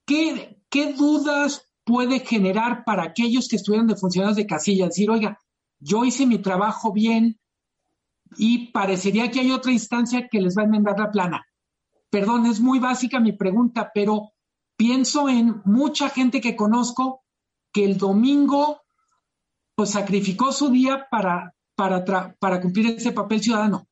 [0.05, 5.39] ¿Qué, qué dudas puede generar para aquellos que estuvieron de funcionarios de casilla, decir, oiga,
[5.79, 7.39] yo hice mi trabajo bien
[8.37, 11.45] y parecería que hay otra instancia que les va a enmendar la plana.
[12.09, 14.33] Perdón, es muy básica mi pregunta, pero
[14.75, 17.23] pienso en mucha gente que conozco
[17.71, 18.81] que el domingo
[19.75, 22.03] pues sacrificó su día para, para,
[22.37, 23.87] para cumplir ese papel ciudadano.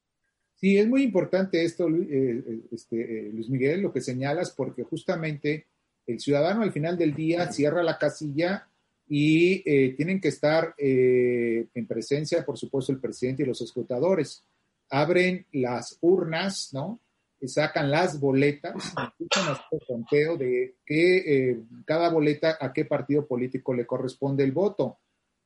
[0.56, 4.84] Sí, es muy importante esto, eh, eh, este, eh, Luis Miguel, lo que señalas, porque
[4.84, 5.68] justamente
[6.08, 8.68] el ciudadano al final del día cierra la casilla
[9.10, 14.44] y eh, tienen que estar eh, en presencia, por supuesto, el presidente y los escrutadores.
[14.90, 17.00] Abren las urnas, ¿no?
[17.46, 21.18] sacan las boletas, escuchan el conteo de que
[21.52, 24.98] eh, cada boleta a qué partido político le corresponde el voto.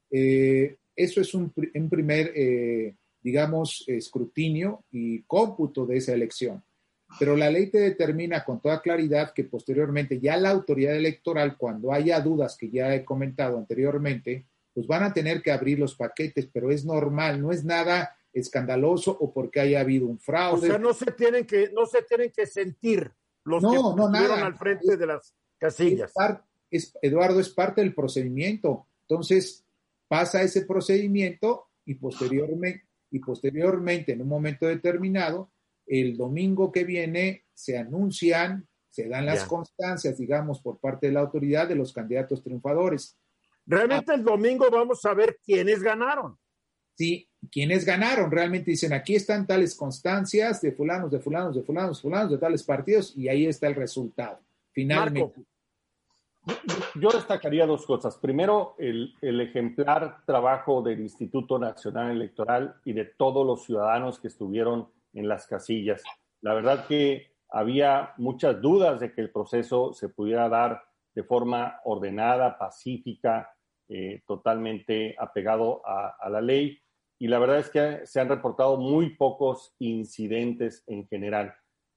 [0.10, 2.34] eso es un, un primer,
[3.22, 6.64] digamos, escrutinio y cómputo de esa elección
[7.20, 11.92] pero la ley te determina con toda claridad que posteriormente ya la autoridad electoral, cuando
[11.92, 16.48] haya dudas que ya he comentado anteriormente, pues van a tener que abrir los paquetes,
[16.52, 20.68] pero es normal, no es nada escandaloso o porque haya habido un fraude.
[20.68, 23.12] O sea, no se tienen que, no se tienen que sentir
[23.44, 26.14] los que estuvieron al frente de las casillas.
[27.02, 28.88] Eduardo, es parte del procedimiento.
[29.02, 29.66] Entonces,
[30.08, 35.51] pasa ese procedimiento y posteriormente, y posteriormente, en un momento determinado,
[35.86, 41.22] el domingo que viene se anuncian, se dan las constancias, digamos, por parte de la
[41.22, 43.18] autoridad de los candidatos triunfadores.
[43.66, 46.38] Realmente el domingo vamos a ver quiénes ganaron.
[46.96, 48.30] Sí, quiénes ganaron.
[48.30, 52.38] Realmente dicen, aquí están tales constancias de fulanos, de fulanos, de fulanos, de fulanos, de
[52.38, 54.40] tales partidos, y ahí está el resultado.
[54.72, 55.42] Finalmente.
[56.96, 58.18] Yo destacaría dos cosas.
[58.18, 64.28] Primero, el, el, ejemplar trabajo del Instituto Nacional Electoral y de todos los ciudadanos que
[64.28, 66.04] estuvieron en las casillas.
[66.42, 70.82] La verdad que había muchas dudas de que el proceso se pudiera dar
[71.14, 73.54] de forma ordenada, pacífica,
[73.90, 76.80] eh, totalmente apegado a, a, la ley.
[77.20, 81.54] Y la verdad es que se han reportado muy pocos incidentes en general.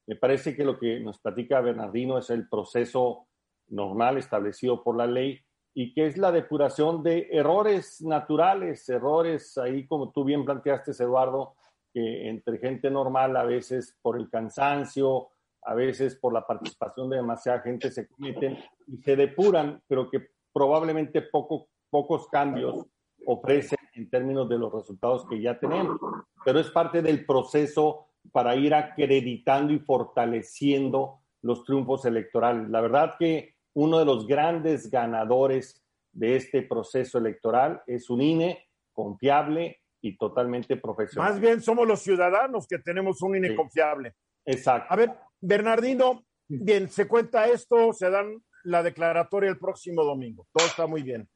[0.06, 3.28] Me parece que lo que nos platica Bernardino es el proceso
[3.68, 5.40] normal establecido por la ley
[5.72, 11.54] y que es la depuración de errores naturales, errores ahí como tú bien planteaste, Eduardo,
[11.94, 15.28] que entre gente normal a veces por el cansancio,
[15.62, 20.26] a veces por la participación de demasiada gente se cometen y se depuran, pero que
[20.52, 22.84] probablemente poco, pocos cambios
[23.26, 25.98] ofrecen en términos de los resultados que ya tenemos.
[26.44, 32.68] Pero es parte del proceso para ir acreditando y fortaleciendo los triunfos electorales.
[32.70, 38.66] La verdad que uno de los grandes ganadores de este proceso electoral es un INE
[38.92, 41.30] confiable, y totalmente profesional.
[41.30, 44.12] Más bien somos los ciudadanos que tenemos un INE confiable.
[44.44, 44.92] Exacto.
[44.92, 50.46] A ver, Bernardino, bien, se cuenta esto, se dan la declaratoria el próximo domingo.
[50.52, 51.26] Todo está muy bien.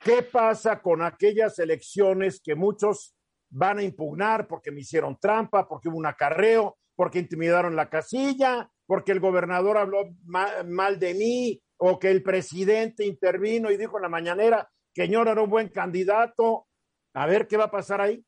[0.00, 3.14] ¿Qué pasa con aquellas elecciones que muchos
[3.48, 8.68] van a impugnar porque me hicieron trampa, porque hubo un acarreo, porque intimidaron la casilla,
[8.86, 14.02] porque el gobernador habló mal, de mí o que el presidente intervino y dijo en
[14.02, 16.66] la mañanera que yo era un buen candidato?
[17.14, 18.24] A ver qué va a pasar ahí.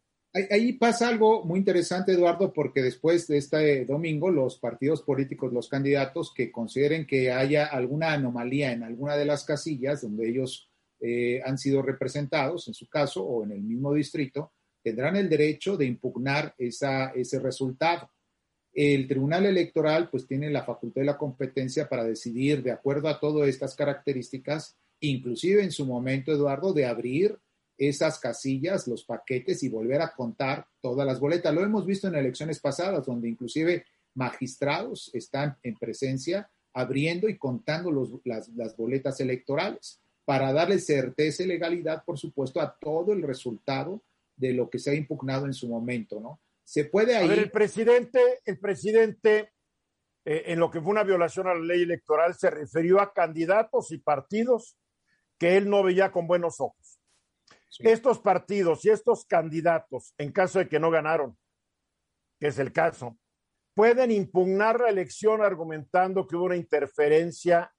[0.50, 5.68] Ahí pasa algo muy interesante, Eduardo, porque después de este domingo, los partidos políticos, los
[5.68, 10.70] candidatos que consideren que haya alguna anomalía en alguna de las casillas donde ellos
[11.00, 15.76] eh, han sido representados, en su caso, o en el mismo distrito, tendrán el derecho
[15.76, 18.10] de impugnar esa, ese resultado.
[18.74, 23.18] El Tribunal Electoral, pues, tiene la facultad de la competencia para decidir, de acuerdo a
[23.18, 27.38] todas estas características, inclusive en su momento, Eduardo, de abrir
[27.78, 31.54] esas casillas, los paquetes y volver a contar todas las boletas.
[31.54, 33.84] Lo hemos visto en elecciones pasadas, donde inclusive
[34.14, 37.90] magistrados están en presencia abriendo y contando
[38.24, 44.02] las, las, boletas electorales para darle certeza y legalidad, por supuesto, a todo el resultado
[44.36, 46.40] de lo que se ha impugnado en su momento, ¿no?
[46.64, 47.24] Se puede ahí...
[47.24, 49.52] A ver, el presidente, el presidente,
[50.24, 53.92] eh, en lo que fue una violación a la ley electoral, se refirió a candidatos
[53.92, 54.76] y partidos
[55.38, 56.85] que él no veía con buenos ojos.
[57.80, 61.36] Estos partidos y estos candidatos, en caso de que no ganaron,
[62.40, 63.18] que es el caso,
[63.74, 67.72] pueden impugnar la elección argumentando que hubo una interferencia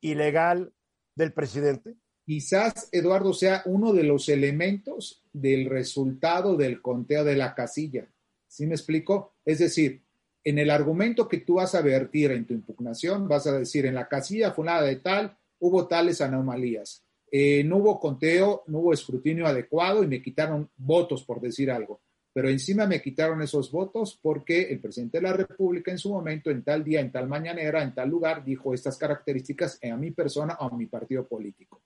[0.00, 0.72] ilegal
[1.14, 1.94] del presidente?
[2.24, 8.08] Quizás, Eduardo, sea uno de los elementos del resultado del conteo de la casilla.
[8.48, 9.36] ¿Sí me explico?
[9.44, 10.02] Es decir,
[10.42, 13.94] en el argumento que tú vas a vertir en tu impugnación, vas a decir, en
[13.94, 17.05] la casilla nada de tal, hubo tales anomalías.
[17.38, 22.00] Eh, no hubo conteo, no hubo escrutinio adecuado y me quitaron votos, por decir algo.
[22.32, 26.50] Pero encima me quitaron esos votos porque el presidente de la República en su momento,
[26.50, 30.56] en tal día, en tal mañanera, en tal lugar, dijo estas características a mi persona
[30.60, 31.82] o a mi partido político.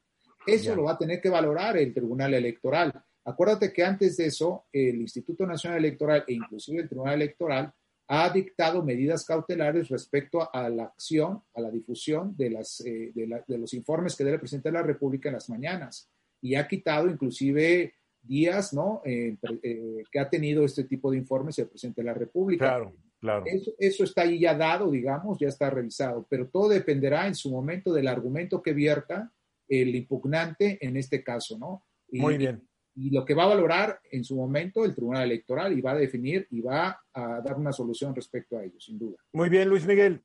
[0.47, 2.93] Eso lo va a tener que valorar el Tribunal Electoral.
[3.25, 7.75] Acuérdate que antes de eso, el Instituto Nacional Electoral e inclusive el Tribunal Electoral
[8.13, 13.59] ha dictado medidas cautelares respecto a la acción, a la difusión de, las, eh, de,
[13.59, 16.11] los informes que debe de la República en las mañanas
[16.43, 19.01] y ha quitado inclusive días ¿no?
[19.05, 22.67] Eh, eh, que ha tenido este tipo de informes el presidente de la República.
[22.67, 23.45] Claro, claro.
[23.47, 27.49] Eso, eso, está ahí ya dado, digamos, ya está revisado, pero todo dependerá en su
[27.49, 29.33] momento del argumento que vierta
[29.69, 31.87] el impugnante en este caso, ¿no?
[32.11, 32.69] Muy bien.
[32.95, 35.97] Y, lo que va a valorar en su momento el Tribunal Electoral y va a
[35.97, 39.17] definir y va a dar una solución respecto a ello, sin duda.
[39.33, 40.23] Muy bien, Luis Miguel.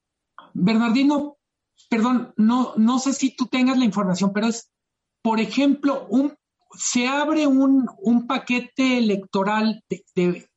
[0.53, 1.37] Bernardino,
[1.89, 4.71] perdón, no, no sé si tú tengas la información, pero es,
[5.21, 6.33] por ejemplo, un,
[6.77, 10.49] se abre un, un paquete electoral de,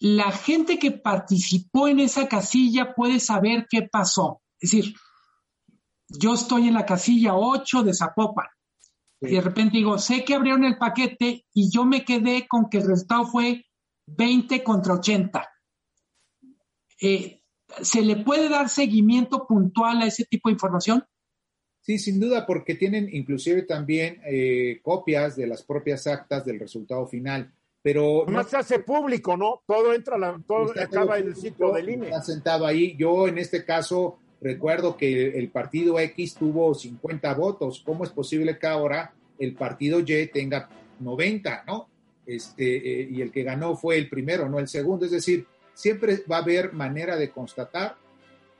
[0.00, 4.40] la gente que participó en esa casilla puede saber qué pasó.
[4.58, 4.94] Es decir,
[6.08, 8.46] yo estoy en la casilla 8 de Zapopan.
[9.20, 12.78] Y de repente digo, sé que abrieron el paquete y yo me quedé con que
[12.78, 13.66] el resultado fue
[14.06, 15.48] 20 contra 80.
[17.02, 17.42] Eh,
[17.82, 21.04] ¿Se le puede dar seguimiento puntual a ese tipo de información?
[21.82, 27.06] Sí, sin duda, porque tienen inclusive también eh, copias de las propias actas del resultado
[27.06, 27.52] final.
[27.82, 29.62] Pero no se hace público, ¿no?
[29.66, 32.06] Todo entra, la, todo acaba en el sitio del INE.
[32.06, 32.94] Está sentado ahí.
[32.98, 37.82] Yo en este caso Recuerdo que el partido X tuvo 50 votos.
[37.84, 41.88] ¿Cómo es posible que ahora el partido Y tenga 90, no?
[42.26, 45.04] Este, eh, y el que ganó fue el primero, no el segundo.
[45.04, 47.96] Es decir, siempre va a haber manera de constatar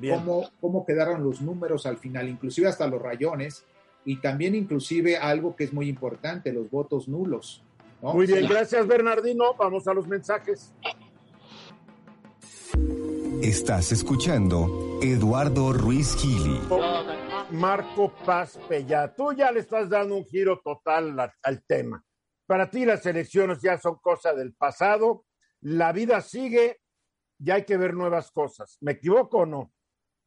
[0.01, 3.65] cómo, cómo quedaron los números al final, inclusive hasta los rayones,
[4.05, 7.63] y también inclusive algo que es muy importante, los votos nulos.
[8.03, 9.55] Muy bien, gracias Bernardino.
[9.59, 10.73] Vamos a los mensajes.
[13.43, 16.61] Estás escuchando Eduardo Ruiz Gili.
[17.53, 22.05] Marco Paz Pella, tú ya le estás dando un giro total al tema.
[22.47, 25.25] Para ti las elecciones ya son cosa del pasado,
[25.63, 26.81] la vida sigue
[27.39, 28.77] y hay que ver nuevas cosas.
[28.83, 29.73] ¿Me equivoco o no?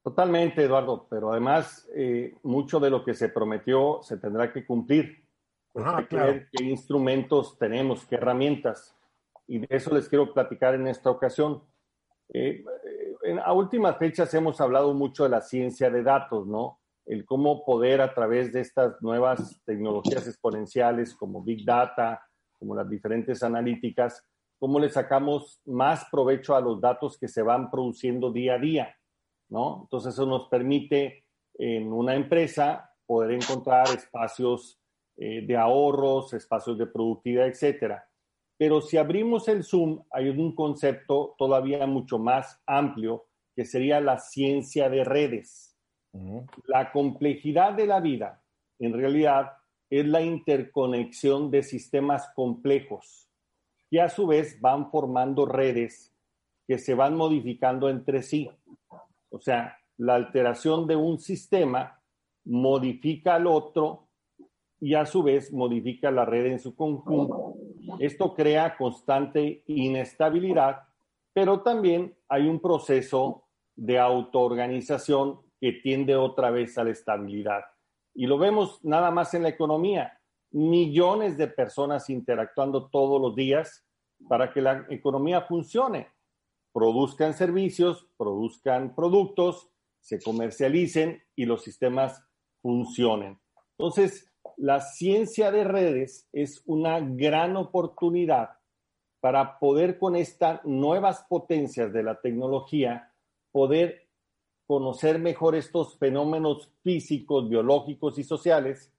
[0.04, 5.24] Totalmente, Eduardo, pero además eh, mucho de lo que se prometió se tendrá que cumplir.
[5.76, 8.98] hay que ver qué instrumentos tenemos, qué herramientas.
[9.46, 11.62] Y de eso les quiero platicar en esta ocasión.
[12.34, 12.66] Eh,
[13.24, 16.80] en, a últimas fechas hemos hablado mucho de la ciencia de datos, ¿no?
[17.06, 22.22] El cómo poder a través de estas nuevas tecnologías exponenciales como Big Data,
[22.58, 24.24] como las diferentes analíticas,
[24.58, 28.96] cómo le sacamos más provecho a los datos que se van produciendo día a día,
[29.50, 29.82] ¿no?
[29.84, 34.80] Entonces eso nos permite en una empresa poder encontrar espacios
[35.18, 38.08] eh, de ahorros, espacios de productividad, etcétera.
[38.58, 44.20] Pero si abrimos el Zoom, hay un concepto todavía mucho más amplio que sería la
[44.20, 45.78] ciencia de redes.
[46.68, 48.44] La complejidad de la vida,
[48.80, 49.54] en realidad,
[49.90, 53.30] es la interconexión de sistemas complejos
[53.90, 56.14] que a su vez van formando redes
[56.68, 58.50] que se van modificando entre sí.
[59.30, 62.02] O sea, la alteración de un sistema
[62.46, 64.08] modifica al otro
[64.80, 67.56] y a su vez modifica la red en su conjunto.
[68.00, 70.84] Esto crea constante inestabilidad,
[71.34, 73.44] pero también hay un proceso
[73.76, 77.62] de autoorganización que tiende otra vez a la estabilidad.
[78.14, 80.20] Y lo vemos nada más en la economía.
[80.52, 83.84] Millones de personas interactuando todos los días
[84.28, 86.10] para que la economía funcione.
[86.72, 89.70] Produzcan servicios, produzcan productos,
[90.00, 92.24] se comercialicen y los sistemas
[92.62, 93.40] funcionen.
[93.78, 98.52] Entonces, la ciencia de redes es una gran oportunidad
[99.20, 103.14] para poder con estas nuevas potencias de la tecnología,
[103.52, 104.10] poder
[104.68, 108.92] conocer mejor estos fenómenos físicos, biológicos y sociales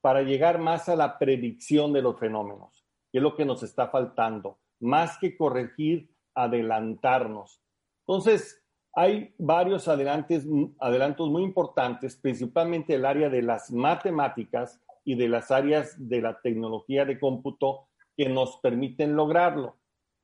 [0.00, 3.88] para llegar más a la predicción de los fenómenos, que es lo que nos está
[3.88, 7.60] faltando, más que corregir, adelantarnos.
[8.06, 15.50] Entonces, hay varios adelantos muy importantes, principalmente el área de las matemáticas, y de las
[15.50, 19.74] áreas de la tecnología de cómputo que nos permiten lograrlo,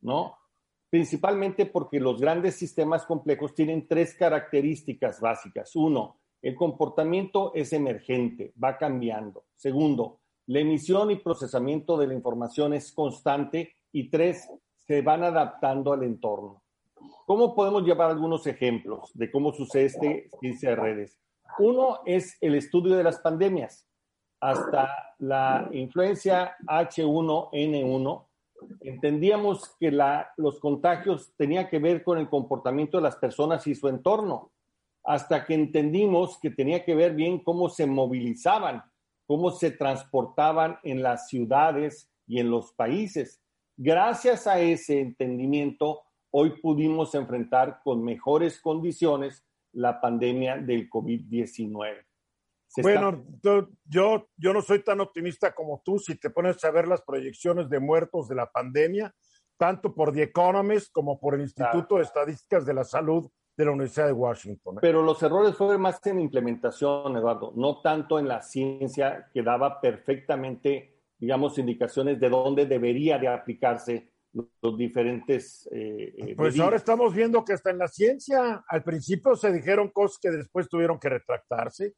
[0.00, 0.36] ¿no?
[0.88, 5.74] Principalmente porque los grandes sistemas complejos tienen tres características básicas.
[5.74, 9.46] Uno, el comportamiento es emergente, va cambiando.
[9.56, 13.74] Segundo, la emisión y procesamiento de la información es constante.
[13.90, 14.48] Y tres,
[14.86, 16.62] se van adaptando al entorno.
[17.26, 21.18] ¿Cómo podemos llevar algunos ejemplos de cómo sucede este ciencia de redes?
[21.58, 23.85] Uno es el estudio de las pandemias
[24.40, 28.24] hasta la influencia H1N1,
[28.80, 29.90] entendíamos que
[30.36, 34.52] los contagios tenían que ver con el comportamiento de las personas y su entorno,
[35.04, 38.82] hasta que entendimos que tenía que ver bien cómo se movilizaban,
[39.26, 43.40] cómo se transportaban en las ciudades y en los países.
[43.76, 52.05] Gracias a ese entendimiento, hoy pudimos enfrentar con mejores condiciones la pandemia del COVID-19
[52.82, 53.24] bueno,
[53.84, 57.68] yo, yo no soy tan optimista como tú si te pones a ver las proyecciones
[57.68, 59.14] de muertos de la pandemia,
[59.56, 63.70] tanto por The Economist como por el Instituto de Estadísticas de la Salud de la
[63.70, 64.76] Universidad de Washington.
[64.76, 64.78] ¿eh?
[64.82, 69.80] Pero los errores fueron más en implementación, Eduardo, no tanto en la ciencia que daba
[69.80, 74.12] perfectamente, digamos, indicaciones de dónde debería de aplicarse
[74.60, 75.66] los diferentes...
[75.72, 79.88] Eh, eh, pues ahora estamos viendo que hasta en la ciencia, al principio se dijeron
[79.88, 81.94] cosas que después tuvieron que retractarse.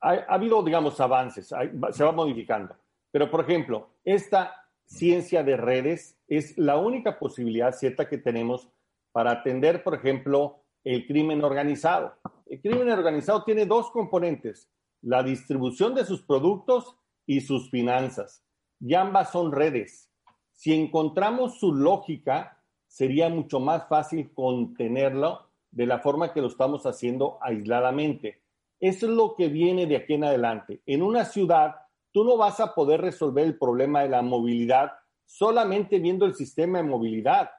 [0.00, 2.74] Ha, habido, digamos, avances, se va modificando.
[3.10, 8.68] Pero, por ejemplo, esta ciencia de redes es la única posibilidad cierta que tenemos
[9.12, 12.14] para atender, por ejemplo, el crimen organizado.
[12.46, 14.70] El crimen organizado tiene dos componentes,
[15.02, 16.96] la distribución de sus productos
[17.26, 18.44] y sus finanzas.
[18.80, 20.10] Y ambas son redes.
[20.52, 26.86] Si encontramos su lógica, sería mucho más fácil contenerlo de la forma que lo estamos
[26.86, 28.42] haciendo aisladamente.
[28.80, 30.80] Eso es lo que viene de aquí en adelante.
[30.86, 31.74] En una ciudad,
[32.12, 34.90] tú no vas a poder resolver el problema de la movilidad
[35.26, 37.50] solamente viendo el sistema de movilidad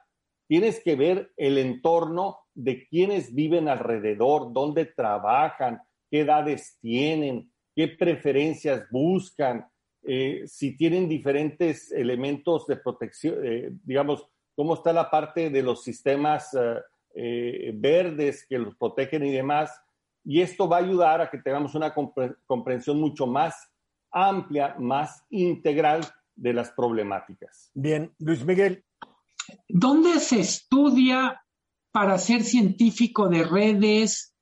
[0.46, 7.88] tienes que ver el entorno de quienes viven alrededor, dónde trabajan, qué edades tienen, qué
[7.88, 9.66] preferencias buscan,
[10.02, 15.82] eh, si tienen diferentes elementos de protección, eh, digamos, cómo está la parte de los
[15.82, 16.54] sistemas
[17.14, 19.81] eh, verdes que los protegen y demás.
[20.24, 21.92] Y esto va a ayudar a que tengamos una
[22.46, 23.54] comprensión mucho más
[24.10, 26.02] amplia, más integral
[26.34, 27.70] de las problemáticas.
[27.74, 28.84] Bien, Luis Miguel,
[29.68, 31.42] ¿Dónde se estudia
[31.90, 34.34] para ser científico de redes?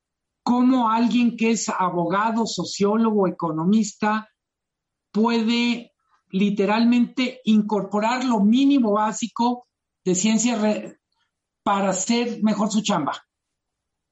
[0.43, 4.29] ¿Cómo alguien que es abogado, sociólogo, economista
[5.13, 5.93] puede
[6.31, 9.67] literalmente incorporar lo mínimo básico
[10.05, 10.59] de ciencia
[11.63, 13.13] para hacer mejor su chamba?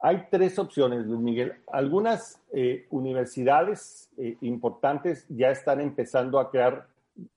[0.01, 1.55] Hay tres opciones, Luis Miguel.
[1.67, 6.87] Algunas eh, universidades eh, importantes ya están empezando a crear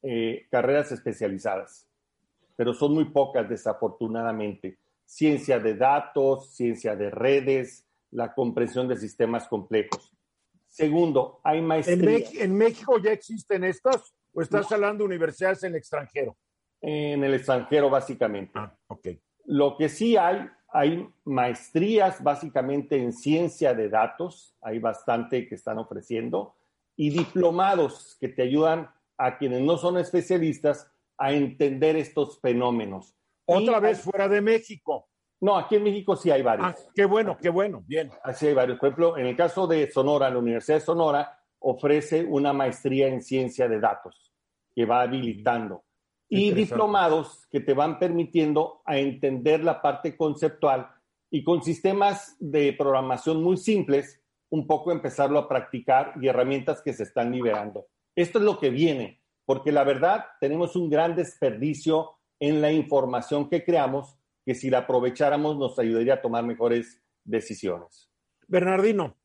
[0.03, 1.87] eh, carreras especializadas
[2.61, 4.77] pero son muy pocas desafortunadamente.
[5.03, 10.13] Ciencia de datos, ciencia de redes, la comprensión de sistemas complejos.
[10.69, 12.19] Segundo, hay maestría.
[12.35, 16.37] ¿En, México ya existen estas o estás hablando de universidades en el extranjero?
[16.79, 18.51] En el extranjero, básicamente.
[18.53, 19.07] Ah, ok.
[19.45, 25.77] Lo que sí hay, hay maestrías básicamente en ciencia de datos, hay bastante que están
[25.77, 26.55] ofreciendo,
[26.95, 33.15] y diplomados que te ayudan a quienes no son especialistas a entender estos fenómenos.
[33.45, 35.07] Otra vez fuera de México.
[35.41, 36.67] No, aquí en México sí hay varios.
[36.67, 38.11] Ah, qué bueno, qué bueno, bien.
[38.23, 38.79] Así hay varios.
[38.79, 43.21] Por ejemplo, en el caso de Sonora, la Universidad de Sonora ofrece una maestría en
[43.21, 44.31] ciencia de datos
[44.73, 45.83] que va habilitando
[46.33, 50.87] y diplomados que te van permitiendo a entender la parte conceptual
[51.29, 56.93] y con sistemas de programación muy simples, un poco empezarlo a practicar y herramientas que
[56.93, 57.87] se están liberando.
[58.15, 63.49] Esto es lo que viene porque la verdad tenemos un gran desperdicio en la información
[63.49, 68.09] que creamos que si la aprovecháramos nos ayudaría a tomar mejores decisiones.
[68.47, 69.17] Bernardino.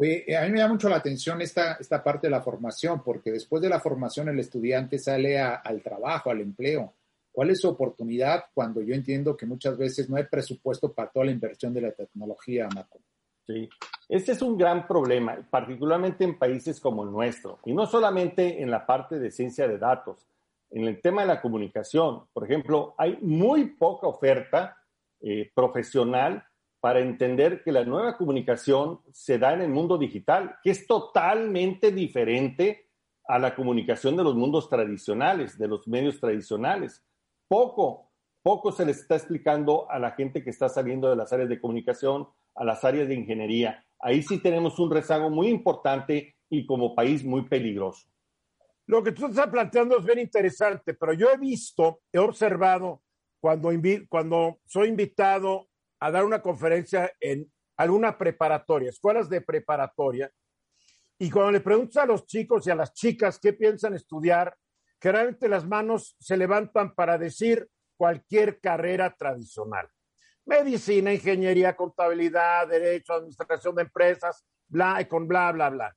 [0.00, 3.30] Oye, a mí me da mucho la atención esta, esta parte de la formación, porque
[3.30, 6.94] después de la formación el estudiante sale al trabajo, al empleo.
[7.30, 11.26] ¿Cuál es su oportunidad cuando yo entiendo que muchas veces no hay presupuesto para toda
[11.26, 12.98] la inversión de la tecnología, Marco?
[13.46, 13.68] Sí,
[14.08, 18.70] este es un gran problema, particularmente en países como el nuestro, y no solamente en
[18.70, 20.26] la parte de ciencia de datos,
[20.70, 22.22] en el tema de la comunicación.
[22.32, 24.78] Por ejemplo, hay muy poca oferta
[25.20, 26.42] eh, profesional
[26.80, 31.92] para entender que la nueva comunicación se da en el mundo digital, que es totalmente
[31.92, 32.88] diferente
[33.26, 37.04] a la comunicación de los mundos tradicionales, de los medios tradicionales.
[37.46, 38.10] Poco,
[38.42, 41.60] poco se les está explicando a la gente que está saliendo de las áreas de
[41.60, 43.84] comunicación a las áreas de ingeniería.
[44.00, 48.08] Ahí sí tenemos un rezago muy importante y como país muy peligroso.
[48.86, 53.02] Lo que tú estás planteando es bien interesante, pero yo he visto, he observado
[53.38, 53.70] cuando,
[54.08, 55.69] cuando soy invitado
[56.00, 60.30] a dar una conferencia en alguna preparatoria, escuelas de preparatoria,
[61.18, 64.56] y cuando le preguntas a los chicos y a las chicas qué piensan estudiar,
[65.00, 69.88] generalmente las manos se levantan para decir cualquier carrera tradicional
[70.50, 75.96] medicina, ingeniería, contabilidad, derecho, administración de empresas, bla, con bla, bla, bla.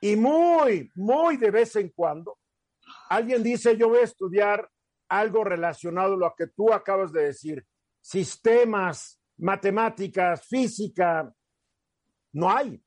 [0.00, 2.38] Y muy, muy de vez en cuando,
[3.08, 4.68] alguien dice, yo voy a estudiar
[5.08, 7.64] algo relacionado a lo que tú acabas de decir,
[8.06, 11.32] sistemas, matemáticas, física.
[12.32, 12.82] No hay.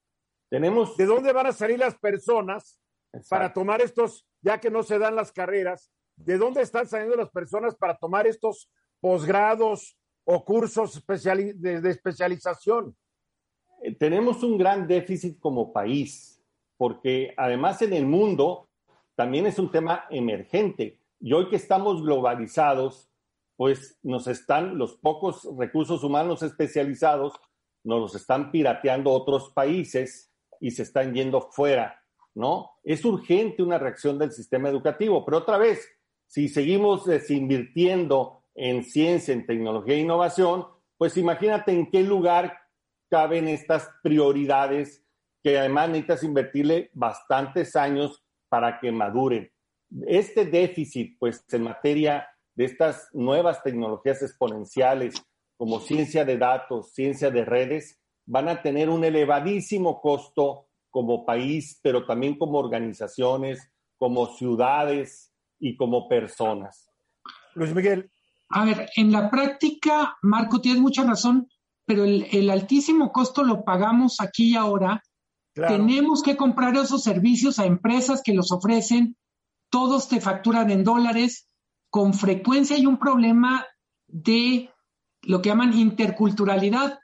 [0.50, 0.96] Tenemos.
[0.98, 2.80] ¿De dónde van a salir las personas
[3.30, 5.92] para tomar estos, ya que no se dan las carreras?
[6.16, 10.00] ¿De dónde están saliendo las personas para tomar estos posgrados,
[10.32, 12.96] o cursos de, especialización.
[13.82, 16.40] Eh, tenemos un gran déficit como país,
[16.78, 18.70] porque además en el mundo
[19.16, 21.00] también es un tema emergente.
[21.20, 23.09] Y hoy que estamos globalizados,
[23.60, 27.34] pues nos están, los pocos recursos humanos especializados,
[27.84, 30.32] nos los están pirateando otros países
[30.62, 32.02] y se están yendo fuera,
[32.34, 32.72] ¿no?
[32.86, 35.86] Es urgente una reacción del sistema educativo, pero otra vez,
[36.26, 40.66] si seguimos desinvirtiendo en ciencia, en tecnología e innovación,
[40.98, 42.58] pues imagínate en qué lugar
[43.10, 45.04] caben estas prioridades
[45.44, 49.52] que además necesitas invertirle bastantes años para que maduren.
[50.08, 52.26] Este déficit, pues en materia
[52.60, 55.16] de estas nuevas tecnologías exponenciales
[55.56, 61.80] como ciencia de datos, ciencia de redes, van a tener un elevadísimo costo como país,
[61.82, 66.92] pero también como organizaciones, como ciudades y como personas.
[67.56, 68.12] Luis Miguel.
[68.50, 71.48] A ver, en la práctica, Marco, tienes mucha razón,
[71.86, 75.02] pero el, altísimo costo lo pagamos aquí y ahora.
[75.54, 79.16] Tenemos que comprar esos servicios a empresas que los ofrecen,
[79.70, 81.49] todos te facturan en dólares.
[81.90, 83.66] Con frecuencia hay un problema
[84.08, 84.72] de
[85.22, 87.00] lo que llaman interculturalidad.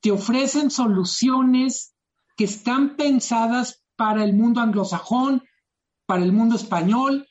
[0.00, 1.94] Te ofrecen soluciones
[2.36, 5.42] que están pensadas para el mundo anglosajón,
[6.06, 7.26] para el mundo español.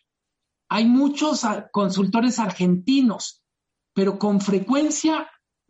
[0.69, 3.41] Hay muchos consultores argentinos,
[3.93, 5.29] pero con frecuencia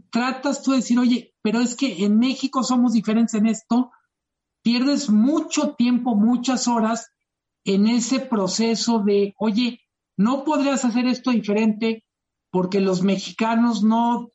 [0.10, 3.92] tratas tú de decir, oye, pero es que en México somos diferentes en esto,
[4.64, 7.12] pierdes mucho tiempo, muchas horas
[7.64, 9.82] en ese proceso de, oye,
[10.18, 12.03] no podrías hacer esto diferente
[12.49, 14.32] porque los mexicanos no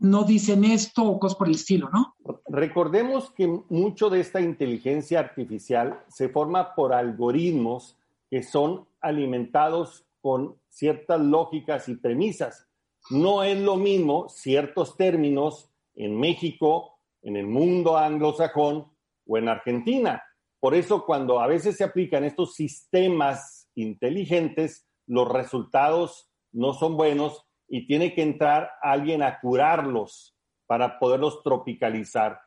[0.00, 2.16] no dicen esto o cosas por el estilo, ¿no?
[2.48, 7.98] Recordemos que mucho de esta inteligencia artificial se forma por algoritmos
[8.30, 12.66] que son alimentados con ciertas lógicas y premisas.
[13.10, 18.86] No es lo mismo ciertos términos en México, en el mundo anglosajón
[19.26, 20.22] o en Argentina.
[20.60, 27.44] Por eso cuando a veces se aplican estos sistemas inteligentes, los resultados no son buenos
[27.66, 30.36] y tiene que entrar alguien a curarlos
[30.66, 32.40] para poderlos tropicalizar.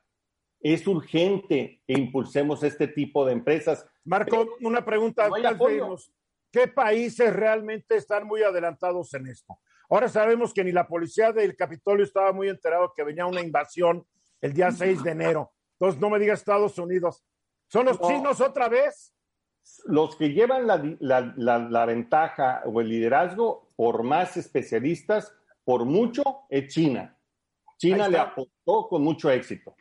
[0.62, 3.86] Es urgente que impulsemos este tipo de empresas.
[4.06, 5.30] Marco, una pregunta.
[6.50, 9.60] ¿Qué países realmente están muy adelantados en esto?
[9.90, 14.08] Ahora sabemos que ni la policía del Capitolio estaba muy enterado que venía una invasión
[14.40, 15.52] el día 6 de enero.
[15.78, 17.26] Entonces, no me diga Estados Unidos.
[17.68, 19.14] ¿Son los chinos otra vez?
[19.86, 25.34] Los que llevan la, la ventaja o el liderazgo por más especialistas,
[25.64, 27.18] por mucho, es China.
[27.78, 29.76] China le aportó con mucho éxito.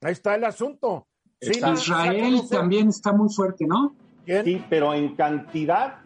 [0.00, 1.06] Ahí está el asunto.
[1.40, 3.94] Israel también está muy fuerte, ¿no?
[4.26, 5.98] Sí, pero en cantidad,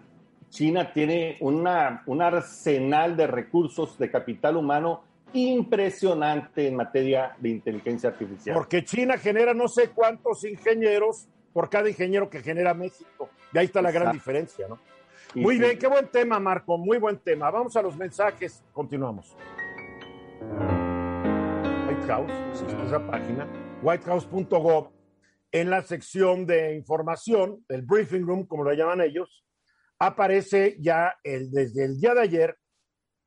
[0.48, 5.02] China tiene una, un arsenal de recursos de capital humano
[5.34, 8.54] impresionante en materia de inteligencia artificial.
[8.54, 13.30] Porque China genera no sé cuántos ingenieros por cada ingeniero que genera México.
[13.50, 14.78] Y ahí está la gran diferencia, ¿no?
[15.34, 17.50] Muy bien, qué buen tema, Marco, muy buen tema.
[17.50, 19.34] Vamos a los mensajes, continuamos.
[21.88, 22.30] White House,
[22.84, 23.48] esa página,
[23.80, 24.92] whitehouse.gov,
[25.50, 29.42] en la sección de información, del briefing room, como lo llaman ellos,
[29.98, 32.58] aparece ya el, desde el día de ayer,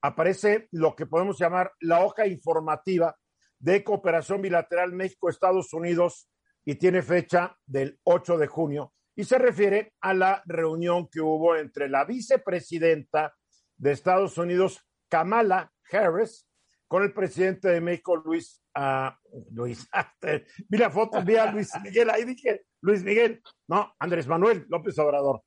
[0.04, 3.16] aparece lo que podemos llamar la hoja informativa
[3.58, 6.29] de cooperación bilateral México-Estados Unidos
[6.70, 11.55] y tiene fecha del 8 de junio y se refiere a la reunión que hubo
[11.55, 13.36] entre la vicepresidenta
[13.76, 16.47] de Estados Unidos, Kamala Harris,
[16.88, 19.09] con el presidente de México, Luis, uh,
[19.49, 19.89] Luis,
[20.70, 24.99] vi la foto, vi a Luis Miguel, ahí dije, Luis Miguel, no, Andrés Manuel López
[24.99, 25.41] Obrador,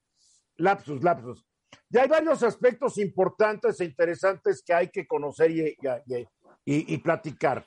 [0.56, 1.46] lapsus, lapsus.
[1.88, 6.16] Ya hay varios aspectos importantes e interesantes que hay que conocer y, y,
[6.64, 7.64] y, y platicar.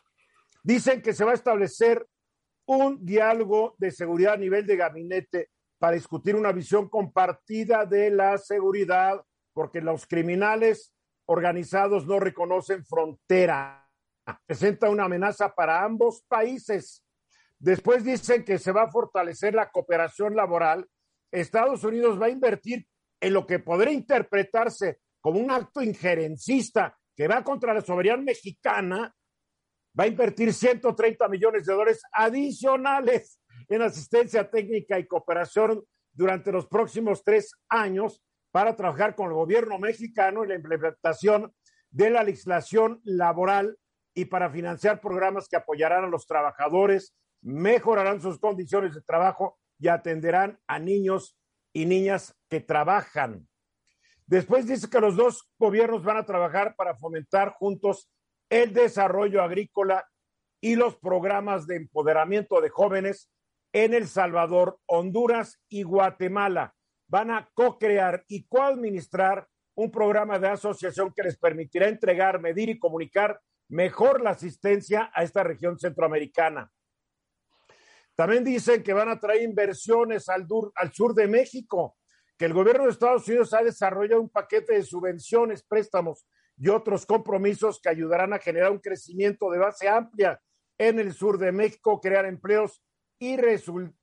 [0.62, 2.06] Dicen que se va a establecer
[2.66, 8.38] un diálogo de seguridad a nivel de gabinete para discutir una visión compartida de la
[8.38, 9.22] seguridad,
[9.54, 10.94] porque los criminales
[11.26, 13.88] organizados no reconocen frontera.
[14.46, 17.04] Presenta una amenaza para ambos países.
[17.60, 20.88] Después dicen que se va a fortalecer la cooperación laboral.
[21.32, 22.88] Estados Unidos va a invertir
[23.20, 29.16] en lo que podría interpretarse como un acto injerencista que va contra la soberanía mexicana,
[29.98, 35.84] va a invertir 130 millones de dólares adicionales en asistencia técnica y cooperación
[36.14, 38.22] durante los próximos tres años
[38.52, 41.54] para trabajar con el gobierno mexicano en la implementación
[41.90, 43.78] de la legislación laboral
[44.14, 49.90] y para financiar programas que apoyarán a los trabajadores, mejorarán sus condiciones de trabajo y
[49.90, 51.38] atenderán a niños
[51.74, 53.48] y niñas que trabajan.
[54.26, 58.10] Después dice que los dos gobiernos van a trabajar para fomentar juntos
[58.50, 60.08] el desarrollo agrícola
[60.62, 63.30] y los programas de empoderamiento de jóvenes
[63.74, 66.74] en El Salvador, Honduras y Guatemala.
[67.08, 72.80] Van a co-crear y co-administrar un programa de asociación que les permitirá entregar, medir y
[72.80, 76.72] comunicar mejor la asistencia a esta región centroamericana.
[78.16, 81.98] También dicen que van a traer inversiones al, al sur de México,
[82.38, 86.26] que el gobierno de Estados Unidos ha desarrollado un paquete de subvenciones, préstamos
[86.58, 90.40] y otros compromisos que ayudarán a generar un crecimiento de base amplia
[90.78, 92.82] en el sur de México, crear empleos
[93.20, 93.38] y,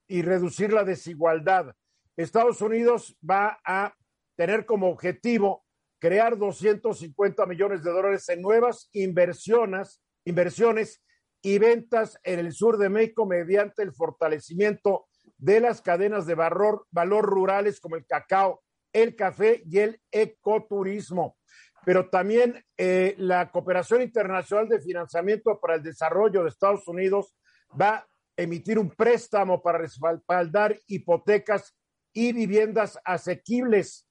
[0.08, 1.74] y reducir la desigualdad.
[2.16, 3.94] Estados Unidos va a
[4.36, 5.64] tener como objetivo
[5.98, 11.00] crear 250 millones de dólares en nuevas inversiones, inversiones
[11.40, 15.06] y ventas en el sur de México mediante el fortalecimiento
[15.38, 21.36] de las cadenas de valor, valor rurales como el cacao, el café y el ecoturismo.
[21.84, 27.34] Pero también eh, la cooperación internacional de financiamiento para el desarrollo de Estados Unidos
[27.80, 28.06] va a
[28.36, 31.76] emitir un préstamo para respaldar hipotecas
[32.12, 34.08] y viviendas asequibles.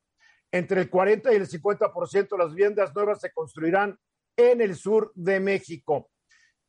[0.51, 3.97] Entre el 40 y el 50% de las viviendas nuevas se construirán
[4.35, 6.09] en el sur de México.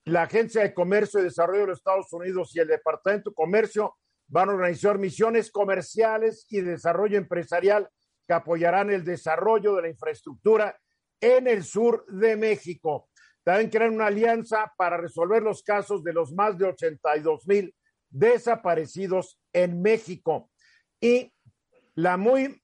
[0.05, 3.97] La Agencia de Comercio y Desarrollo de Estados Unidos y el Departamento de Comercio
[4.29, 7.89] van a organizar misiones comerciales y de desarrollo empresarial
[8.27, 10.77] que apoyarán el desarrollo de la infraestructura
[11.23, 13.09] en el sur de México.
[13.45, 17.75] También crean una alianza para resolver los casos de los más de 82 mil
[18.11, 20.51] desaparecidos en México.
[21.01, 21.33] Y
[21.95, 22.63] la muy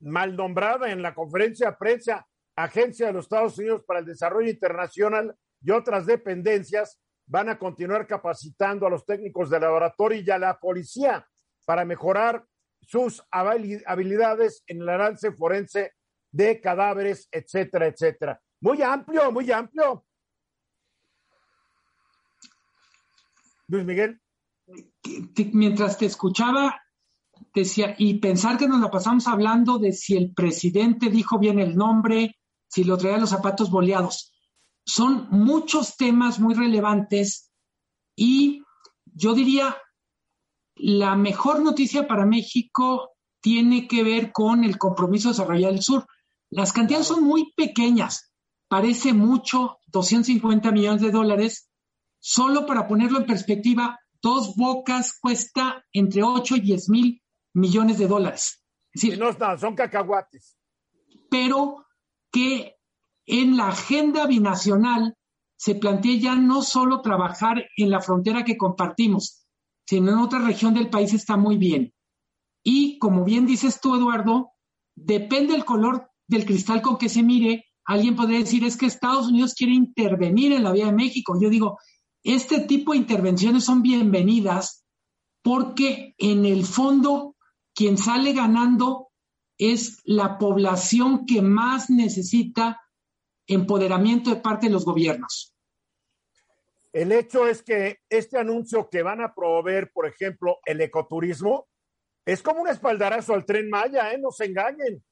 [0.00, 4.50] mal nombrada en la conferencia de prensa Agencia de los Estados Unidos para el Desarrollo
[4.50, 10.38] Internacional y otras dependencias van a continuar capacitando a los técnicos de laboratorio y a
[10.38, 11.26] la policía
[11.64, 12.44] para mejorar
[12.82, 15.92] sus habilidades en el análisis forense
[16.32, 18.40] de cadáveres, etcétera, etcétera.
[18.60, 20.04] Muy amplio, muy amplio.
[23.68, 24.20] Luis Miguel.
[25.52, 26.80] Mientras te escuchaba,
[27.54, 31.76] decía, y pensar que nos la pasamos hablando de si el presidente dijo bien el
[31.76, 32.36] nombre,
[32.68, 34.32] si lo traía los zapatos boleados.
[34.84, 37.52] Son muchos temas muy relevantes
[38.16, 38.62] y
[39.04, 39.76] yo diría,
[40.74, 43.10] la mejor noticia para México
[43.40, 46.06] tiene que ver con el compromiso de desarrollar el sur.
[46.52, 48.30] Las cantidades son muy pequeñas,
[48.68, 51.70] parece mucho, 250 millones de dólares.
[52.18, 57.22] Solo para ponerlo en perspectiva, dos bocas cuesta entre 8 y 10 mil
[57.54, 58.62] millones de dólares.
[59.18, 60.58] no, son cacahuates.
[61.30, 61.86] Pero
[62.30, 62.76] que
[63.24, 65.16] en la agenda binacional
[65.56, 69.46] se plantea ya no solo trabajar en la frontera que compartimos,
[69.86, 71.94] sino en otra región del país está muy bien.
[72.62, 74.52] Y como bien dices tú, Eduardo,
[74.94, 79.28] depende del color del cristal con que se mire, alguien podría decir es que Estados
[79.28, 81.38] Unidos quiere intervenir en la vía de México.
[81.40, 81.78] Yo digo,
[82.22, 84.84] este tipo de intervenciones son bienvenidas
[85.42, 87.36] porque en el fondo
[87.74, 89.08] quien sale ganando
[89.58, 92.80] es la población que más necesita
[93.46, 95.54] empoderamiento de parte de los gobiernos.
[96.92, 101.66] El hecho es que este anuncio que van a promover, por ejemplo, el ecoturismo,
[102.26, 104.18] es como un espaldarazo al tren Maya, ¿eh?
[104.18, 105.02] no se engañen.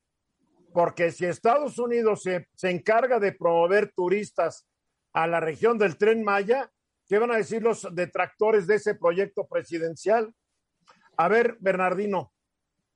[0.72, 4.66] Porque si Estados Unidos se, se encarga de promover turistas
[5.12, 6.70] a la región del tren Maya,
[7.08, 10.34] ¿qué van a decir los detractores de ese proyecto presidencial?
[11.16, 12.32] A ver, Bernardino.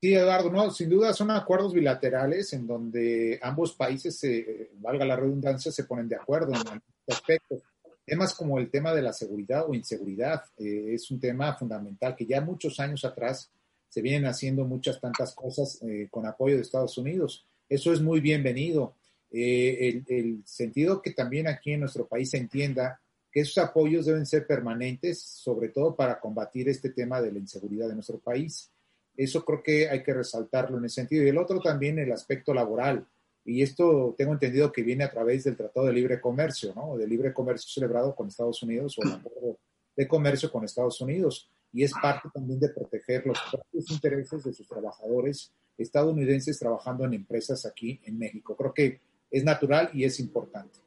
[0.00, 5.16] Sí, Eduardo, no, sin duda son acuerdos bilaterales en donde ambos países, se, valga la
[5.16, 7.62] redundancia, se ponen de acuerdo en aspectos.
[8.04, 12.26] Temas como el tema de la seguridad o inseguridad eh, es un tema fundamental que
[12.26, 13.50] ya muchos años atrás
[13.88, 17.46] se vienen haciendo muchas tantas cosas eh, con apoyo de Estados Unidos.
[17.74, 18.94] Eso es muy bienvenido.
[19.32, 23.00] Eh, el, el, sentido que también aquí en nuestro país se entienda
[23.32, 27.88] que esos apoyos deben ser permanentes, sobre todo para combatir este tema de la inseguridad
[27.88, 28.70] de nuestro país.
[29.16, 31.24] Eso creo que hay que resaltarlo en ese sentido.
[31.24, 33.08] Y el otro también el aspecto laboral.
[33.44, 36.96] Y esto tengo entendido que viene a través del Tratado de Libre Comercio, ¿no?
[36.96, 39.58] De Libre Comercio celebrado con Estados Unidos o el Acuerdo
[39.96, 41.50] de Comercio con Estados Unidos.
[41.72, 47.14] Y es parte también de proteger los propios intereses de sus trabajadores estadounidenses trabajando en
[47.14, 48.56] empresas aquí en México.
[48.56, 49.00] Creo que
[49.30, 50.78] es natural y es importante.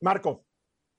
[0.00, 0.42] Marco.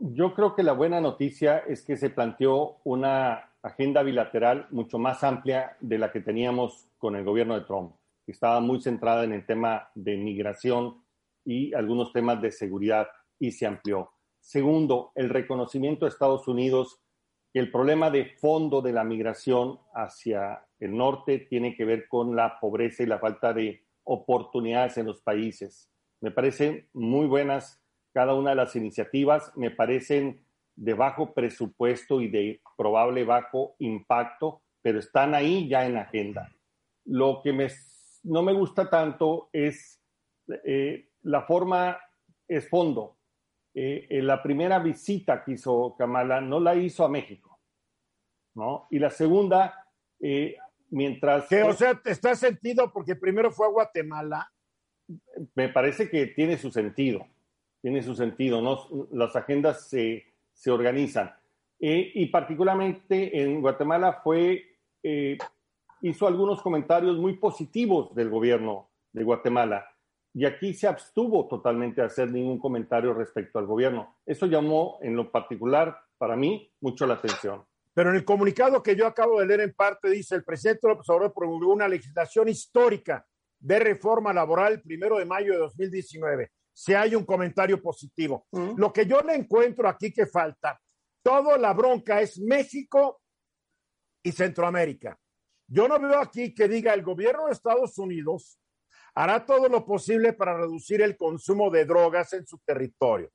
[0.03, 5.23] Yo creo que la buena noticia es que se planteó una agenda bilateral mucho más
[5.23, 7.93] amplia de la que teníamos con el gobierno de Trump,
[8.25, 11.03] que estaba muy centrada en el tema de migración
[11.45, 14.11] y algunos temas de seguridad y se amplió.
[14.39, 16.99] Segundo, el reconocimiento de Estados Unidos
[17.59, 22.59] el problema de fondo de la migración hacia el norte tiene que ver con la
[22.59, 25.91] pobreza y la falta de oportunidades en los países.
[26.21, 27.81] Me parecen muy buenas
[28.13, 30.45] cada una de las iniciativas, me parecen
[30.75, 36.49] de bajo presupuesto y de probable bajo impacto, pero están ahí ya en agenda.
[37.05, 37.69] Lo que
[38.23, 40.01] no me gusta tanto es
[40.65, 41.99] eh, la forma
[42.47, 43.17] es fondo.
[43.73, 47.59] Eh, la primera visita que hizo Kamala no la hizo a México,
[48.55, 48.87] ¿no?
[48.91, 49.87] Y la segunda,
[50.89, 51.47] mientras...
[51.47, 54.51] Que, o sea, está sentido porque primero fue a Guatemala.
[55.55, 57.25] Me parece que tiene su sentido,
[57.81, 59.07] tiene su sentido, ¿no?
[59.11, 61.33] Las agendas se, se organizan.
[61.79, 64.77] y particularmente en Guatemala fue
[66.01, 69.90] hizo algunos comentarios muy positivos del gobierno de Guatemala
[70.33, 74.17] y aquí se abstuvo totalmente de hacer ningún comentario respecto al gobierno.
[74.25, 77.65] Eso llamó en lo particular para mí mucho la atención.
[77.93, 81.09] Pero en el comunicado que yo acabo de leer en parte dice el presidente López
[81.09, 83.25] Obrador promulgó una legislación histórica
[83.59, 86.51] de reforma laboral el primero de mayo de 2019.
[86.73, 88.47] Si hay un comentario positivo.
[88.51, 88.75] Mm.
[88.77, 90.79] Lo que yo le encuentro aquí que falta,
[91.21, 93.21] toda la bronca es México
[94.23, 95.19] y Centroamérica.
[95.67, 98.57] Yo no veo aquí que diga el gobierno de Estados Unidos
[99.15, 103.31] hará todo lo posible para reducir el consumo de drogas en su territorio.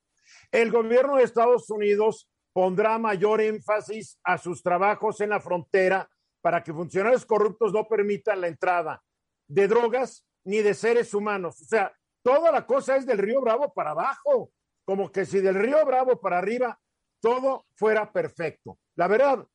[0.51, 6.09] El gobierno de Estados Unidos pondrá mayor énfasis a sus trabajos en la frontera
[6.41, 9.03] para que funcionarios corruptos no permitan la entrada
[9.47, 11.61] de drogas ni de seres humanos.
[11.61, 14.53] O sea, toda la cosa es del río Bravo para abajo,
[14.85, 16.79] como que si del río Bravo para arriba
[17.21, 18.79] todo fuera perfecto.
[18.95, 19.47] La verdad,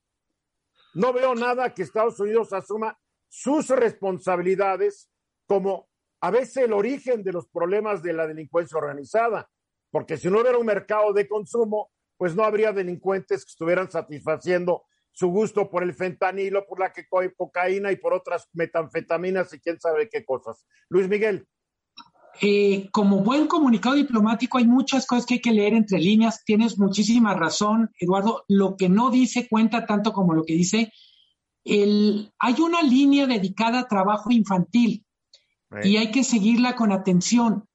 [0.93, 2.99] no veo nada que Estados Unidos asuma
[3.30, 5.09] sus responsabilidades
[5.47, 5.88] como
[6.22, 9.49] a veces el origen de los problemas de la delincuencia organizada,
[9.89, 14.84] porque si no hubiera un mercado de consumo, pues no habría delincuentes que estuvieran satisfaciendo
[15.11, 16.93] su gusto por el fentanilo, por la
[17.36, 20.65] cocaína y por otras metanfetaminas y quién sabe qué cosas.
[20.89, 21.47] Luis Miguel.
[22.39, 26.43] Eh, como buen comunicado diplomático hay muchas cosas que hay que leer entre líneas.
[26.45, 28.45] Tienes muchísima razón, Eduardo.
[28.47, 30.93] Lo que no dice cuenta tanto como lo que dice.
[31.63, 35.05] El, hay una línea dedicada a trabajo infantil
[35.84, 37.67] y hay que seguirla con atención.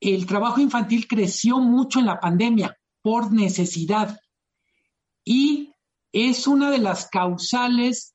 [0.00, 4.18] El trabajo infantil creció mucho en la pandemia por necesidad
[5.24, 5.72] y
[6.12, 8.14] es una de las causales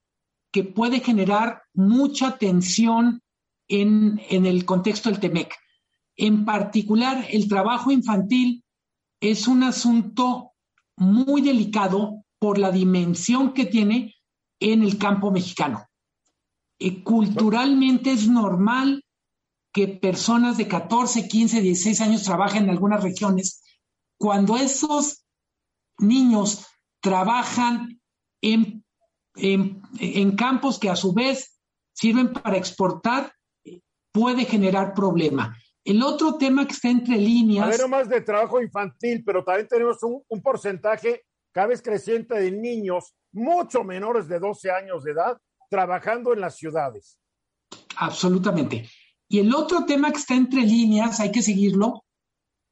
[0.52, 3.22] que puede generar mucha tensión
[3.68, 5.56] en, en el contexto del TEMEC.
[6.18, 8.64] En particular, el trabajo infantil
[9.22, 10.52] es un asunto
[10.98, 14.16] muy delicado por la dimensión que tiene
[14.60, 15.86] en el campo mexicano.
[16.80, 19.04] Eh, culturalmente es normal
[19.74, 23.64] que personas de 14, 15, 16 años trabajen en algunas regiones.
[24.18, 25.26] Cuando esos
[25.98, 26.68] niños
[27.02, 28.02] trabajan
[28.42, 28.84] en,
[29.36, 31.60] en campos que a su vez
[31.94, 33.34] sirven para exportar,
[34.12, 35.58] puede generar problema.
[35.84, 37.80] El otro tema que está entre líneas.
[37.82, 43.16] A más de trabajo infantil, pero también tenemos un, porcentaje cada vez creciente de niños
[43.32, 45.38] mucho menores de 12 años de edad
[45.70, 47.18] trabajando en las ciudades.
[47.98, 48.88] Absolutamente.
[49.32, 52.04] Y el otro tema que está entre líneas, hay que seguirlo.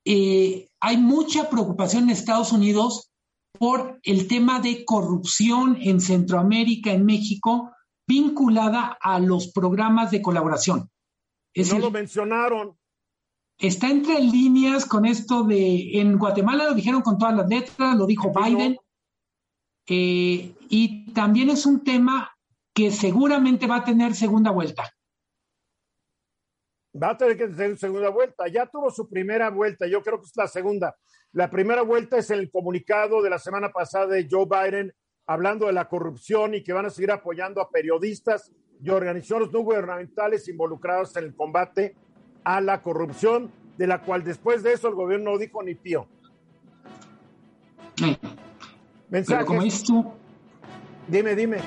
[0.06, 3.12] Eh, hay mucha preocupación en Estados Unidos
[3.58, 7.72] por el tema de corrupción en Centroamérica, en México,
[8.06, 10.90] vinculada a los programas de colaboración.
[11.56, 12.78] no lo mencionaron
[13.58, 18.06] está entre líneas con esto de, en Guatemala lo dijeron con todas las letras, lo
[18.06, 18.78] dijo Biden,
[19.88, 22.32] eh, y también es un tema
[22.74, 24.94] que seguramente va a tener segunda vuelta.
[26.96, 28.48] Va a tener que tener segunda vuelta.
[28.48, 30.96] Ya tuvo su primera vuelta, yo creo que es la segunda.
[31.32, 34.94] La primera vuelta es el comunicado de la semana pasada de Joe Biden
[35.28, 39.60] hablando de la corrupción y que van a seguir apoyando a periodistas y organizaciones no
[39.60, 41.96] gubernamentales involucrados en el combate
[42.44, 46.08] a la corrupción, de la cual después de eso el gobierno no dijo ni pío.
[49.10, 49.46] Mensaje.
[49.46, 50.12] como dices tú.
[51.08, 51.58] Dime, dime.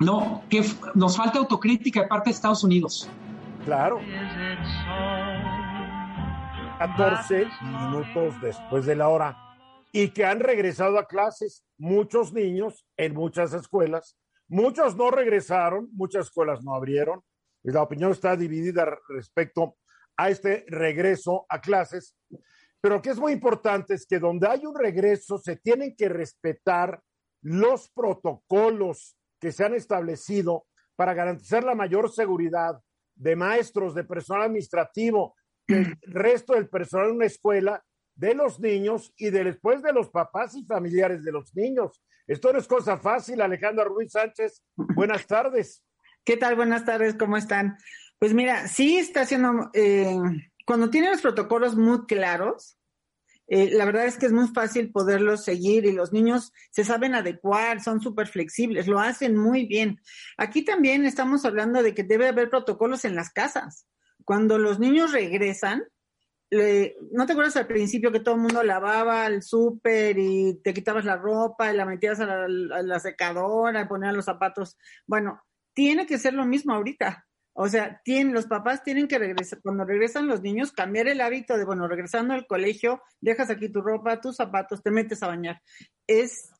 [0.00, 0.64] No, que
[0.94, 3.08] nos falta autocrítica de parte de Estados Unidos.
[3.64, 3.98] Claro.
[6.78, 9.38] 14 minutos después de la hora
[9.92, 14.18] y que han regresado a clases muchos niños en muchas escuelas.
[14.48, 17.22] Muchos no regresaron, muchas escuelas no abrieron.
[17.62, 19.76] Y la opinión está dividida respecto
[20.16, 22.16] a este regreso a clases.
[22.82, 27.00] Pero que es muy importante es que donde hay un regreso se tienen que respetar
[27.40, 32.78] los protocolos que se han establecido para garantizar la mayor seguridad
[33.14, 35.34] de maestros, de personal administrativo,
[35.66, 37.82] del resto del personal en una escuela,
[38.14, 42.02] de los niños y de después de los papás y familiares de los niños.
[42.26, 44.62] Esto no es cosa fácil, Alejandra Ruiz Sánchez.
[44.76, 45.82] Buenas tardes.
[46.24, 46.56] ¿Qué tal?
[46.56, 47.76] Buenas tardes, ¿cómo están?
[48.18, 50.16] Pues mira, sí está haciendo, eh,
[50.64, 52.78] cuando tiene los protocolos muy claros,
[53.46, 57.14] eh, la verdad es que es muy fácil poderlos seguir y los niños se saben
[57.14, 60.00] adecuar, son súper flexibles, lo hacen muy bien.
[60.38, 63.86] Aquí también estamos hablando de que debe haber protocolos en las casas.
[64.24, 65.84] Cuando los niños regresan,
[67.10, 71.04] ¿No te acuerdas al principio que todo el mundo lavaba el súper y te quitabas
[71.04, 74.76] la ropa y la metías a la, secadora y ponías los zapatos?
[75.06, 75.42] Bueno,
[75.72, 77.26] tiene que ser lo mismo ahorita.
[77.56, 81.56] O sea, tienen, los papás tienen que regresar, cuando regresan los niños, cambiar el hábito
[81.56, 85.62] de, bueno, regresando al colegio, dejas aquí tu ropa, tus zapatos, te metes a bañar.
[86.08, 86.50] Es,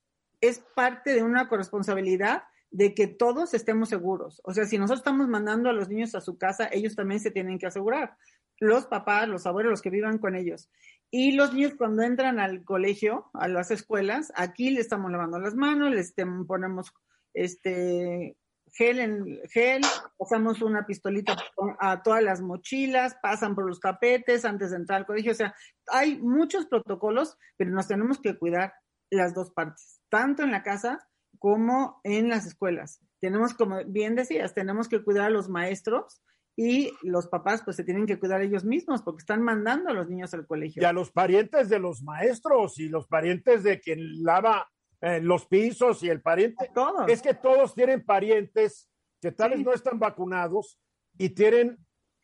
[0.40, 4.40] es parte de una corresponsabilidad de que todos estemos seguros.
[4.44, 7.32] O sea, si nosotros estamos mandando a los niños a su casa, ellos también se
[7.32, 8.16] tienen que asegurar.
[8.60, 10.70] Los papás, los abuelos, los que vivan con ellos.
[11.10, 15.56] Y los niños cuando entran al colegio, a las escuelas, aquí le estamos lavando las
[15.56, 16.14] manos, les
[16.46, 16.92] ponemos
[17.32, 18.36] este
[18.74, 19.82] gel en gel,
[20.18, 21.36] pasamos una pistolita
[21.80, 25.32] a todas las mochilas, pasan por los tapetes antes de entrar al colegio.
[25.32, 25.54] O sea,
[25.86, 28.74] hay muchos protocolos, pero nos tenemos que cuidar
[29.10, 31.06] las dos partes, tanto en la casa
[31.38, 33.00] como en las escuelas.
[33.20, 36.22] Tenemos, como bien decías, tenemos que cuidar a los maestros
[36.56, 40.08] y los papás pues se tienen que cuidar ellos mismos porque están mandando a los
[40.08, 40.82] niños al colegio.
[40.82, 44.68] Y a los parientes de los maestros y los parientes de quien lava
[45.04, 46.70] eh, los pisos y el pariente.
[46.74, 47.06] Todos.
[47.10, 48.88] Es que todos tienen parientes
[49.20, 50.80] que tal vez no están vacunados
[51.18, 51.76] y tienen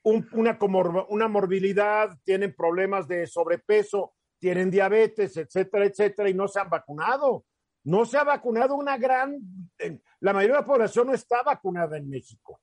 [0.03, 0.59] una,
[1.11, 7.45] una morbilidad, tienen problemas de sobrepeso, tienen diabetes, etcétera, etcétera, y no se han vacunado.
[7.85, 9.39] No se ha vacunado una gran,
[10.20, 12.62] la mayoría de la población no está vacunada en México.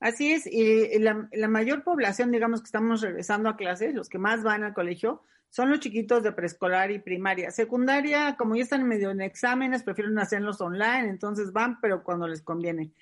[0.00, 4.18] Así es, y la, la, mayor población, digamos que estamos regresando a clases, los que
[4.18, 7.50] más van al colegio, son los chiquitos de preescolar y primaria.
[7.50, 12.42] Secundaria, como ya están medio en exámenes, prefieren hacerlos online, entonces van, pero cuando les
[12.42, 12.92] conviene.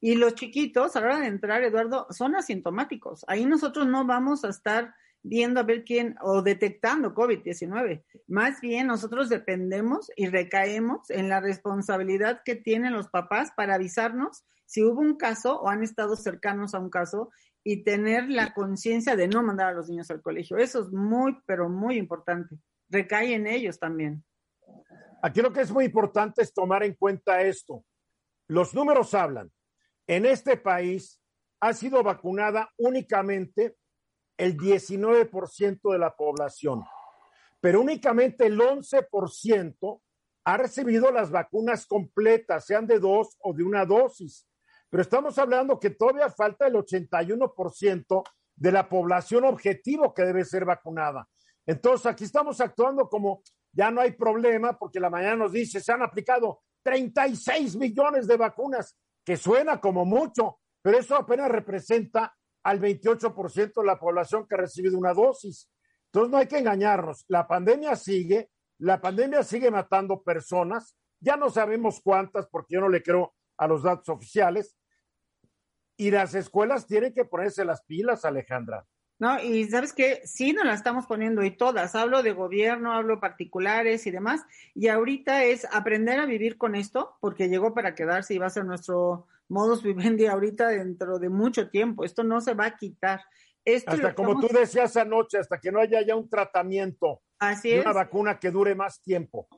[0.00, 3.24] Y los chiquitos, a la hora de entrar, Eduardo, son asintomáticos.
[3.26, 8.04] Ahí nosotros no vamos a estar viendo a ver quién o detectando COVID-19.
[8.28, 14.44] Más bien nosotros dependemos y recaemos en la responsabilidad que tienen los papás para avisarnos
[14.66, 17.30] si hubo un caso o han estado cercanos a un caso
[17.64, 20.58] y tener la conciencia de no mandar a los niños al colegio.
[20.58, 22.56] Eso es muy, pero muy importante.
[22.90, 24.22] Recae en ellos también.
[25.22, 27.82] Aquí lo que es muy importante es tomar en cuenta esto.
[28.46, 29.50] Los números hablan.
[30.06, 31.18] En este país
[31.60, 33.76] ha sido vacunada únicamente
[34.36, 36.84] el 19% de la población,
[37.60, 40.02] pero únicamente el 11%
[40.44, 44.46] ha recibido las vacunas completas, sean de dos o de una dosis.
[44.90, 48.22] Pero estamos hablando que todavía falta el 81%
[48.56, 51.28] de la población objetivo que debe ser vacunada.
[51.66, 55.92] Entonces, aquí estamos actuando como ya no hay problema, porque la mañana nos dice, se
[55.92, 62.80] han aplicado 36 millones de vacunas, que suena como mucho, pero eso apenas representa al
[62.80, 65.70] 28% de la población que ha recibido una dosis.
[66.06, 67.24] Entonces, no hay que engañarnos.
[67.28, 72.88] La pandemia sigue, la pandemia sigue matando personas, ya no sabemos cuántas, porque yo no
[72.88, 74.76] le creo a los datos oficiales,
[75.96, 78.86] y las escuelas tienen que ponerse las pilas, Alejandra.
[79.20, 83.20] No, y sabes que sí nos la estamos poniendo y todas, hablo de gobierno, hablo
[83.20, 84.42] particulares y demás,
[84.74, 88.50] y ahorita es aprender a vivir con esto, porque llegó para quedarse y va a
[88.50, 93.20] ser nuestro modus vivendi ahorita dentro de mucho tiempo, esto no se va a quitar.
[93.86, 98.38] hasta como tú decías anoche, hasta que no haya ya un tratamiento, Así una vacuna
[98.40, 99.48] que dure más tiempo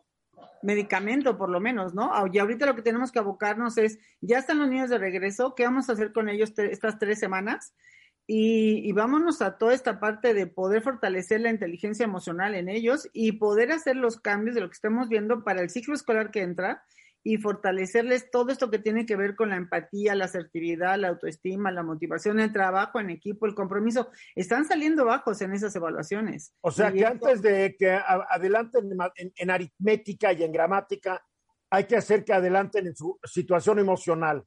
[0.62, 2.11] medicamento, por lo menos, ¿no?
[2.12, 5.55] Ah, y ahorita lo que tenemos que abocarnos es, ya están los niños de regreso,
[5.55, 7.74] ¿qué vamos a hacer con ellos estas tres semanas?
[8.26, 13.09] Y, y, vámonos a toda esta parte de poder fortalecer la inteligencia emocional en ellos
[13.12, 16.43] y poder hacer los cambios de lo que estamos viendo para el ciclo escolar que
[16.43, 16.82] entra
[17.26, 21.72] y fortalecerles todo esto que tiene que ver con la empatía, la asertividad, la autoestima,
[21.72, 24.10] la motivación, el trabajo en equipo, el compromiso.
[24.36, 26.54] Están saliendo bajos en esas evaluaciones.
[26.60, 28.90] O sea que antes de que adelanten
[29.34, 31.20] en, aritmética y en gramática,
[31.68, 34.44] hay que hacer que adelanten en su situación emocional.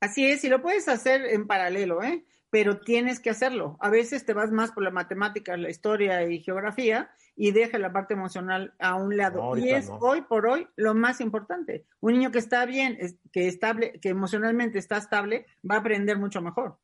[0.00, 2.24] Así es, y lo puedes hacer en paralelo, ¿eh?
[2.54, 3.76] Pero tienes que hacerlo.
[3.80, 7.92] A veces te vas más por la matemática, la historia y geografía y deja la
[7.92, 9.56] parte emocional a un lado.
[9.56, 11.84] y es hoy por hoy lo más importante.
[11.98, 12.96] Un niño que está bien,
[13.32, 16.78] que estable, que emocionalmente está estable, va a aprender mucho mejor.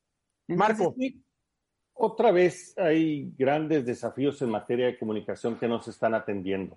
[0.49, 0.93] Marco,
[1.95, 6.77] otra vez hay grandes desafíos en materia de comunicación que nos están atendiendo.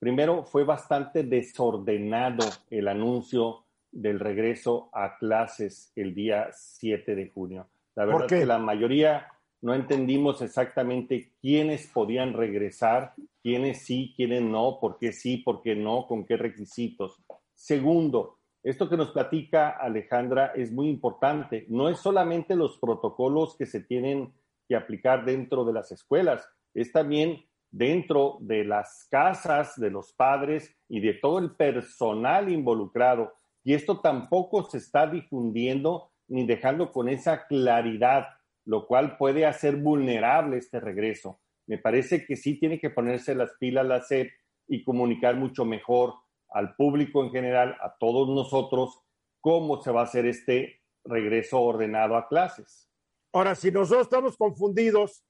[0.00, 7.68] Primero, fue bastante desordenado el anuncio del regreso a clases el día 7 de junio.
[7.94, 9.28] La verdad es que la mayoría
[9.60, 15.76] no entendimos exactamente quiénes podían regresar, quiénes sí, quiénes no, por qué sí, por qué
[15.76, 17.22] no, con qué requisitos.
[17.54, 21.66] Segundo, esto que nos platica Alejandra es muy importante.
[21.68, 24.32] No es solamente los protocolos que se tienen
[24.68, 30.74] que aplicar dentro de las escuelas, es también dentro de las casas de los padres
[30.88, 33.32] y de todo el personal involucrado.
[33.64, 38.26] Y esto tampoco se está difundiendo ni dejando con esa claridad
[38.64, 41.40] lo cual puede hacer vulnerable este regreso.
[41.66, 44.30] Me parece que sí tiene que ponerse las pilas la SEP
[44.68, 46.14] y comunicar mucho mejor
[46.50, 49.00] al público en general, a todos nosotros,
[49.40, 52.88] cómo se va a hacer este regreso ordenado a clases.
[53.32, 55.24] Ahora, si nosotros estamos confundidos,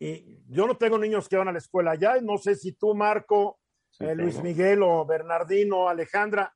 [0.00, 2.94] y yo no tengo niños que van a la escuela ya, no sé si tú,
[2.94, 3.60] Marco,
[4.00, 6.52] eh, Luis Miguel o Bernardino, Alejandra,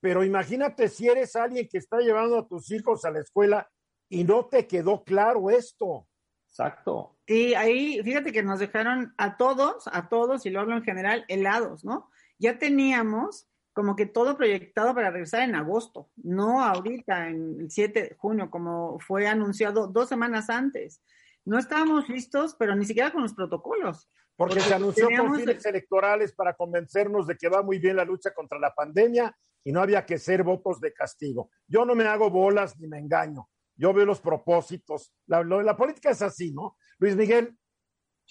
[0.00, 3.70] pero imagínate si eres alguien que está llevando a tus hijos a la escuela
[4.08, 6.06] y no te quedó claro esto.
[6.48, 7.18] Exacto.
[7.26, 11.24] Sí, ahí fíjate que nos dejaron a todos, a todos, y lo hablo en general,
[11.28, 12.10] helados, ¿no?
[12.38, 18.02] Ya teníamos como que todo proyectado para regresar en agosto, no ahorita, en el 7
[18.02, 21.02] de junio, como fue anunciado dos semanas antes.
[21.44, 24.10] No estábamos listos, pero ni siquiera con los protocolos.
[24.36, 28.32] Porque, se anunció con fines electorales para convencernos de que va muy bien la lucha
[28.32, 31.50] contra la pandemia y no había que ser votos de castigo.
[31.66, 33.48] Yo no me hago bolas ni me engaño.
[33.76, 35.12] Yo veo los propósitos.
[35.26, 36.76] La, la política es así, ¿no?
[36.98, 37.56] Luis Miguel.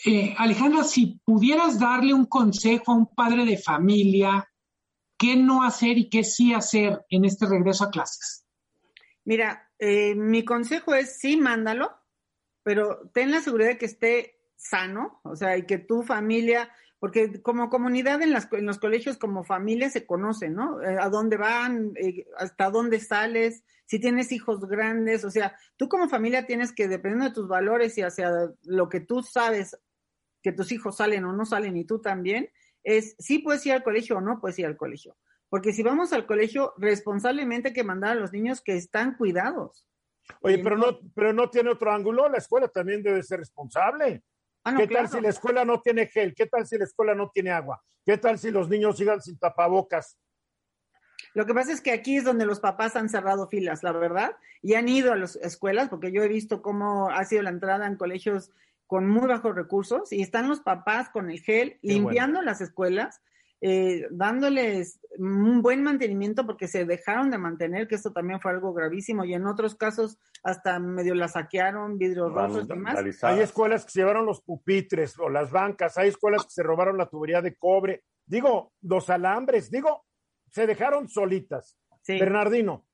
[0.06, 4.50] Eh, Alejandra, si pudieras darle un consejo a un padre de familia,
[5.18, 8.46] ¿qué no hacer y qué sí hacer en este regreso a clases?
[9.26, 11.92] Mira, eh, mi consejo es sí, mándalo,
[12.64, 16.70] pero ten la seguridad de que esté sano, o sea, y que tu familia,
[17.00, 20.82] porque como comunidad en, las, en los colegios, como familia, se conocen, ¿no?
[20.82, 25.88] Eh, a dónde van, eh, hasta dónde sales, si tienes hijos grandes, o sea, tú
[25.88, 29.80] como familia tienes que, dependiendo de tus valores y hacia lo que tú sabes
[30.44, 32.50] que tus hijos salen o no salen y tú también,
[32.84, 35.16] es si puedes ir al colegio o no puedes ir al colegio.
[35.50, 39.86] Porque si vamos al colegio, responsablemente hay que mandar a los niños que están cuidados.
[40.42, 44.22] Oye, pero no, pero no tiene otro ángulo, la escuela también debe ser responsable.
[44.64, 46.36] Ah, ¿Qué tal si la escuela no tiene gel?
[46.36, 47.82] ¿Qué tal si la escuela no tiene agua?
[48.06, 50.18] ¿Qué tal si los niños sigan sin tapabocas?
[51.34, 54.36] Lo que pasa es que aquí es donde los papás han cerrado filas, la verdad,
[54.62, 57.88] y han ido a las escuelas, porque yo he visto cómo ha sido la entrada
[57.88, 58.52] en colegios
[58.88, 63.22] con muy bajos recursos, y están los papás con el gel limpiando las escuelas,
[63.62, 68.74] eh, dándoles un buen mantenimiento porque se dejaron de mantener, que esto también fue algo
[68.74, 73.24] gravísimo, y en otros casos hasta medio la saquearon, vidrios rotos y demás.
[73.24, 76.98] Hay escuelas que se llevaron los pupitres o las bancas, hay escuelas que se robaron
[76.98, 80.06] la tubería de cobre, digo, los alambres, digo,
[80.50, 81.78] se dejaron solitas.
[82.08, 82.86] Bernardino.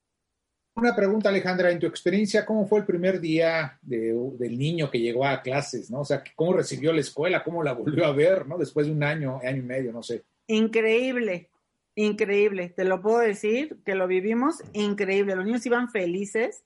[0.78, 5.26] Una pregunta, Alejandra, en tu experiencia, ¿cómo fue el primer día del niño que llegó
[5.26, 6.02] a clases, no?
[6.02, 7.46] O sea, ¿cómo recibió la escuela?
[7.46, 8.58] ¿Cómo la volvió a ver, no?
[8.58, 10.26] Después de un año, año y medio, no sé.
[10.48, 11.50] Increíble,
[11.96, 12.70] increíble.
[12.70, 15.36] Te lo puedo decir que lo vivimos increíble.
[15.36, 16.64] Los niños iban felices.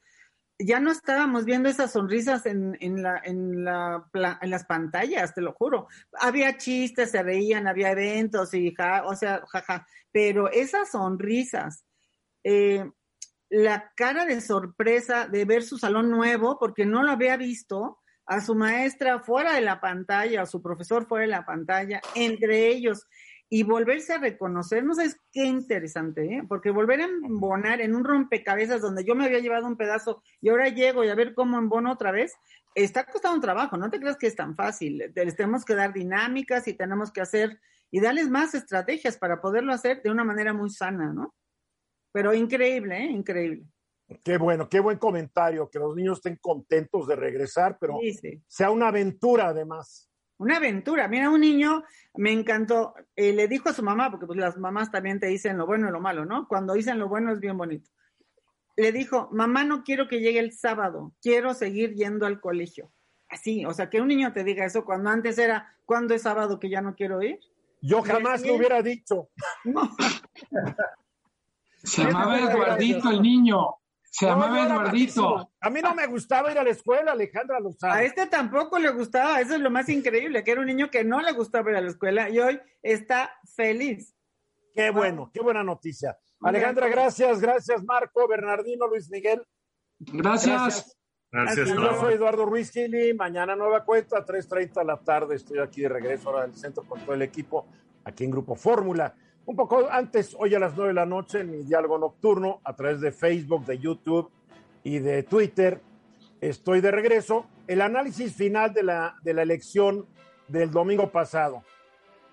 [0.57, 4.09] Ya no estábamos viendo esas sonrisas en, en, la, en, la,
[4.41, 5.87] en las pantallas, te lo juro.
[6.19, 9.87] Había chistes, se reían, había eventos y ja, o sea, jaja.
[10.11, 11.85] Pero esas sonrisas,
[12.43, 12.91] eh,
[13.49, 18.41] la cara de sorpresa de ver su salón nuevo, porque no lo había visto, a
[18.41, 23.07] su maestra fuera de la pantalla, a su profesor fuera de la pantalla, entre ellos
[23.51, 26.43] y volverse a reconocer, no sabes qué interesante, ¿eh?
[26.47, 30.49] porque volver a embonar en un rompecabezas donde yo me había llevado un pedazo y
[30.49, 32.35] ahora llego y a ver cómo embono otra vez,
[32.75, 35.93] está costando un trabajo, no te creas que es tan fácil, les tenemos que dar
[35.93, 40.53] dinámicas y tenemos que hacer y darles más estrategias para poderlo hacer de una manera
[40.53, 41.33] muy sana, ¿no?
[42.11, 43.11] Pero increíble, ¿eh?
[43.11, 43.65] Increíble.
[44.23, 47.99] Qué bueno, qué buen comentario, que los niños estén contentos de regresar, pero
[48.47, 50.08] sea una aventura además
[50.39, 51.07] una aventura.
[51.07, 51.83] Mira, un niño
[52.15, 55.57] me encantó, eh, le dijo a su mamá, porque pues las mamás también te dicen
[55.57, 56.47] lo bueno y lo malo, ¿no?
[56.47, 57.89] Cuando dicen lo bueno es bien bonito.
[58.75, 62.91] Le dijo, mamá, no quiero que llegue el sábado, quiero seguir yendo al colegio.
[63.29, 66.59] Así, o sea, que un niño te diga eso cuando antes era, ¿cuándo es sábado
[66.59, 67.39] que ya no quiero ir?
[67.81, 69.29] Yo jamás lo hubiera dicho.
[71.83, 73.78] Se llamaba Eduardito el niño.
[74.11, 75.51] Se llamaba Eduardito.
[75.61, 78.89] A mí no me gustaba ir a la escuela, Alejandra lo A este tampoco le
[78.89, 81.77] gustaba, eso es lo más increíble, que era un niño que no le gustaba ir
[81.77, 84.15] a la escuela y hoy está feliz.
[84.73, 86.17] Qué bueno, qué buena noticia.
[86.41, 89.43] Alejandra, gracias, gracias Marco, Bernardino, Luis Miguel.
[89.99, 90.95] Gracias.
[91.31, 91.69] Gracias.
[91.69, 95.89] Yo soy Eduardo Ruiz Gili, mañana nueva cuenta, 3.30 de la tarde, estoy aquí de
[95.89, 97.67] regreso ahora del centro con todo el equipo,
[98.03, 99.13] aquí en Grupo Fórmula
[99.49, 102.75] un poco antes, hoy a las nueve de la noche, en mi diálogo nocturno, a
[102.75, 104.29] través de Facebook, de YouTube
[104.83, 105.81] y de Twitter,
[106.39, 107.47] estoy de regreso.
[107.65, 110.05] El análisis final de la, de la elección
[110.47, 111.63] del domingo pasado.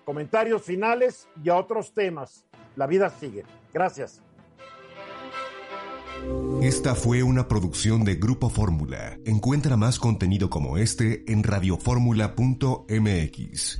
[0.05, 2.45] Comentarios finales y a otros temas.
[2.75, 3.45] La vida sigue.
[3.73, 4.21] Gracias.
[6.61, 9.17] Esta fue una producción de Grupo Fórmula.
[9.25, 13.79] Encuentra más contenido como este en radioformula.mx.